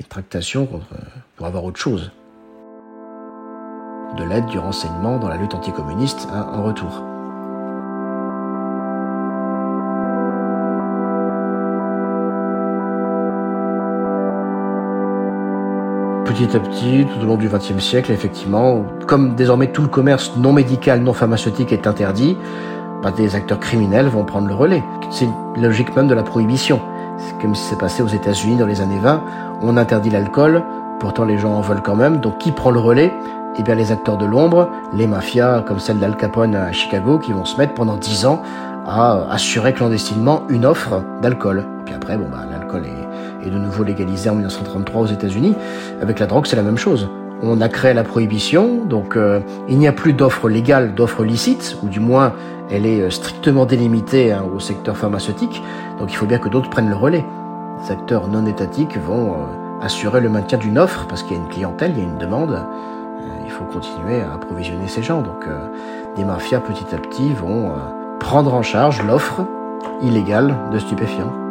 une 0.00 0.06
tractation 0.06 0.66
pour 1.36 1.46
avoir 1.46 1.64
autre 1.64 1.78
chose. 1.78 2.10
De 4.16 4.24
l'aide, 4.24 4.46
du 4.46 4.58
renseignement 4.58 5.18
dans 5.18 5.28
la 5.28 5.36
lutte 5.36 5.54
anticommuniste 5.54 6.28
hein, 6.30 6.46
en 6.52 6.62
retour. 6.62 7.02
petit 16.32 16.56
à 16.56 16.60
petit, 16.60 17.06
tout 17.06 17.24
au 17.24 17.26
long 17.26 17.36
du 17.36 17.48
XXe 17.48 17.78
siècle, 17.78 18.10
effectivement, 18.10 18.86
comme 19.06 19.34
désormais 19.34 19.70
tout 19.70 19.82
le 19.82 19.88
commerce 19.88 20.32
non 20.36 20.52
médical, 20.52 21.02
non 21.02 21.12
pharmaceutique 21.12 21.72
est 21.72 21.86
interdit, 21.86 22.36
des 23.10 23.34
acteurs 23.34 23.58
criminels 23.58 24.06
vont 24.06 24.24
prendre 24.24 24.46
le 24.46 24.54
relais. 24.54 24.84
C'est 25.10 25.28
la 25.56 25.68
logique 25.68 25.94
même 25.96 26.06
de 26.06 26.14
la 26.14 26.22
prohibition. 26.22 26.80
C'est 27.18 27.36
comme 27.40 27.54
si 27.54 27.62
c'est 27.62 27.78
passé 27.78 28.02
aux 28.02 28.08
États-Unis 28.08 28.56
dans 28.56 28.66
les 28.66 28.80
années 28.80 28.98
20. 28.98 29.22
On 29.60 29.76
interdit 29.76 30.10
l'alcool, 30.10 30.62
pourtant 31.00 31.24
les 31.24 31.38
gens 31.38 31.54
en 31.54 31.60
veulent 31.60 31.82
quand 31.82 31.96
même. 31.96 32.18
Donc 32.18 32.38
qui 32.38 32.52
prend 32.52 32.70
le 32.70 32.80
relais? 32.80 33.12
Eh 33.58 33.62
bien 33.62 33.74
les 33.74 33.92
acteurs 33.92 34.16
de 34.16 34.24
l'ombre, 34.24 34.70
les 34.94 35.06
mafias 35.06 35.62
comme 35.66 35.78
celle 35.78 35.98
d'Al 35.98 36.16
Capone 36.16 36.54
à 36.54 36.72
Chicago, 36.72 37.18
qui 37.18 37.32
vont 37.32 37.44
se 37.44 37.58
mettre 37.58 37.74
pendant 37.74 37.96
10 37.96 38.24
ans 38.26 38.40
à 38.86 39.26
assurer 39.30 39.74
clandestinement 39.74 40.42
une 40.48 40.64
offre 40.64 41.02
d'alcool. 41.20 41.66
Puis 41.84 41.94
après, 41.94 42.16
bon 42.16 42.28
bah 42.30 42.44
l'alcool 42.50 42.84
est 43.44 43.50
de 43.50 43.58
nouveau 43.58 43.84
légalisé 43.84 44.30
en 44.30 44.34
1933 44.34 45.02
aux 45.02 45.06
États-Unis. 45.06 45.54
Avec 46.00 46.18
la 46.18 46.26
drogue, 46.26 46.46
c'est 46.46 46.56
la 46.56 46.62
même 46.62 46.78
chose 46.78 47.08
on 47.42 47.60
a 47.60 47.68
créé 47.68 47.92
la 47.92 48.04
prohibition, 48.04 48.84
donc 48.84 49.16
euh, 49.16 49.40
il 49.68 49.78
n'y 49.78 49.88
a 49.88 49.92
plus 49.92 50.12
d'offres 50.12 50.48
légales, 50.48 50.94
d'offres 50.94 51.24
licites, 51.24 51.76
ou 51.82 51.88
du 51.88 52.00
moins 52.00 52.32
elle 52.70 52.86
est 52.86 53.00
euh, 53.00 53.10
strictement 53.10 53.66
délimitée 53.66 54.32
hein, 54.32 54.44
au 54.54 54.60
secteur 54.60 54.96
pharmaceutique, 54.96 55.62
donc 55.98 56.12
il 56.12 56.16
faut 56.16 56.26
bien 56.26 56.38
que 56.38 56.48
d'autres 56.48 56.70
prennent 56.70 56.88
le 56.88 56.96
relais. 56.96 57.24
Les 57.82 57.90
acteurs 57.90 58.28
non 58.28 58.46
étatiques 58.46 58.96
vont 58.96 59.32
euh, 59.32 59.36
assurer 59.82 60.20
le 60.20 60.28
maintien 60.28 60.56
d'une 60.56 60.78
offre, 60.78 61.06
parce 61.08 61.22
qu'il 61.22 61.36
y 61.36 61.40
a 61.40 61.42
une 61.42 61.48
clientèle, 61.48 61.92
il 61.96 61.98
y 61.98 62.02
a 62.02 62.08
une 62.08 62.18
demande, 62.18 62.64
il 63.44 63.50
faut 63.50 63.64
continuer 63.64 64.20
à 64.20 64.34
approvisionner 64.34 64.86
ces 64.86 65.02
gens, 65.02 65.20
donc 65.20 65.46
des 66.16 66.24
mafias 66.24 66.60
petit 66.60 66.94
à 66.94 66.98
petit 66.98 67.32
vont 67.34 67.72
prendre 68.18 68.54
en 68.54 68.62
charge 68.62 69.02
l'offre 69.02 69.42
illégale 70.00 70.54
de 70.72 70.78
stupéfiants. 70.78 71.41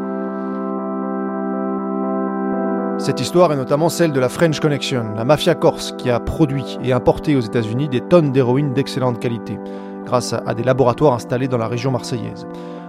Cette 3.01 3.19
histoire 3.19 3.51
est 3.51 3.55
notamment 3.55 3.89
celle 3.89 4.11
de 4.11 4.19
la 4.19 4.29
French 4.29 4.59
Connection, 4.59 5.15
la 5.15 5.25
mafia 5.25 5.55
corse 5.55 5.91
qui 5.97 6.11
a 6.11 6.19
produit 6.19 6.77
et 6.83 6.93
importé 6.93 7.35
aux 7.35 7.39
États-Unis 7.39 7.89
des 7.89 8.01
tonnes 8.01 8.31
d'héroïne 8.31 8.73
d'excellente 8.73 9.19
qualité, 9.19 9.57
grâce 10.05 10.33
à 10.33 10.53
des 10.53 10.61
laboratoires 10.61 11.13
installés 11.13 11.47
dans 11.47 11.57
la 11.57 11.67
région 11.67 11.89
marseillaise. 11.89 12.45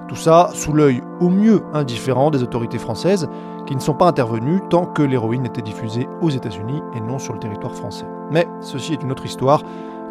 Tout 0.08 0.14
ça 0.14 0.50
sous 0.52 0.74
l'œil 0.74 1.00
au 1.20 1.30
mieux 1.30 1.62
indifférent 1.72 2.30
des 2.30 2.42
autorités 2.42 2.76
françaises 2.76 3.26
qui 3.66 3.74
ne 3.74 3.80
sont 3.80 3.94
pas 3.94 4.06
intervenues 4.06 4.60
tant 4.68 4.84
que 4.84 5.00
l'héroïne 5.00 5.46
était 5.46 5.62
diffusée 5.62 6.06
aux 6.20 6.28
États-Unis 6.28 6.82
et 6.94 7.00
non 7.00 7.18
sur 7.18 7.32
le 7.32 7.38
territoire 7.38 7.74
français. 7.74 8.04
Mais 8.30 8.46
ceci 8.60 8.92
est 8.92 9.02
une 9.02 9.12
autre 9.12 9.24
histoire 9.24 9.62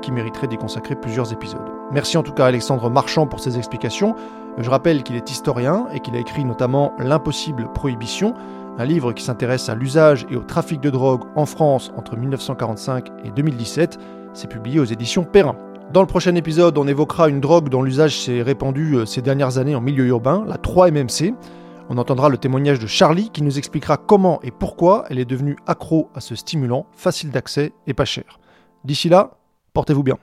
qui 0.01 0.11
mériterait 0.11 0.47
d'y 0.47 0.57
consacrer 0.57 0.95
plusieurs 0.95 1.31
épisodes. 1.31 1.61
Merci 1.91 2.17
en 2.17 2.23
tout 2.23 2.33
cas 2.33 2.45
à 2.45 2.47
Alexandre 2.47 2.89
Marchand 2.89 3.27
pour 3.27 3.39
ses 3.39 3.59
explications. 3.59 4.15
Je 4.57 4.67
rappelle 4.67 5.03
qu'il 5.03 5.15
est 5.15 5.29
historien 5.29 5.85
et 5.93 5.99
qu'il 5.99 6.15
a 6.15 6.19
écrit 6.19 6.43
notamment 6.43 6.93
L'impossible 6.97 7.71
prohibition, 7.71 8.33
un 8.77 8.85
livre 8.85 9.13
qui 9.13 9.23
s'intéresse 9.23 9.69
à 9.69 9.75
l'usage 9.75 10.25
et 10.29 10.35
au 10.35 10.41
trafic 10.41 10.79
de 10.79 10.89
drogue 10.89 11.23
en 11.35 11.45
France 11.45 11.91
entre 11.97 12.15
1945 12.15 13.09
et 13.25 13.31
2017. 13.31 13.99
C'est 14.33 14.49
publié 14.49 14.79
aux 14.79 14.85
éditions 14.85 15.23
Perrin. 15.23 15.55
Dans 15.93 16.01
le 16.01 16.07
prochain 16.07 16.35
épisode, 16.35 16.77
on 16.77 16.87
évoquera 16.87 17.27
une 17.27 17.41
drogue 17.41 17.67
dont 17.67 17.83
l'usage 17.83 18.17
s'est 18.17 18.41
répandu 18.41 18.95
euh, 18.95 19.05
ces 19.05 19.21
dernières 19.21 19.57
années 19.57 19.75
en 19.75 19.81
milieu 19.81 20.05
urbain, 20.05 20.45
la 20.47 20.55
3-MMC. 20.55 21.33
On 21.89 21.97
entendra 21.97 22.29
le 22.29 22.37
témoignage 22.37 22.79
de 22.79 22.87
Charlie 22.87 23.29
qui 23.29 23.41
nous 23.41 23.57
expliquera 23.57 23.97
comment 23.97 24.39
et 24.41 24.51
pourquoi 24.51 25.03
elle 25.09 25.19
est 25.19 25.25
devenue 25.25 25.57
accro 25.67 26.09
à 26.15 26.21
ce 26.21 26.35
stimulant, 26.35 26.85
facile 26.95 27.31
d'accès 27.31 27.73
et 27.87 27.93
pas 27.93 28.05
cher. 28.05 28.39
D'ici 28.85 29.09
là, 29.09 29.31
portez-vous 29.73 30.03
bien. 30.03 30.17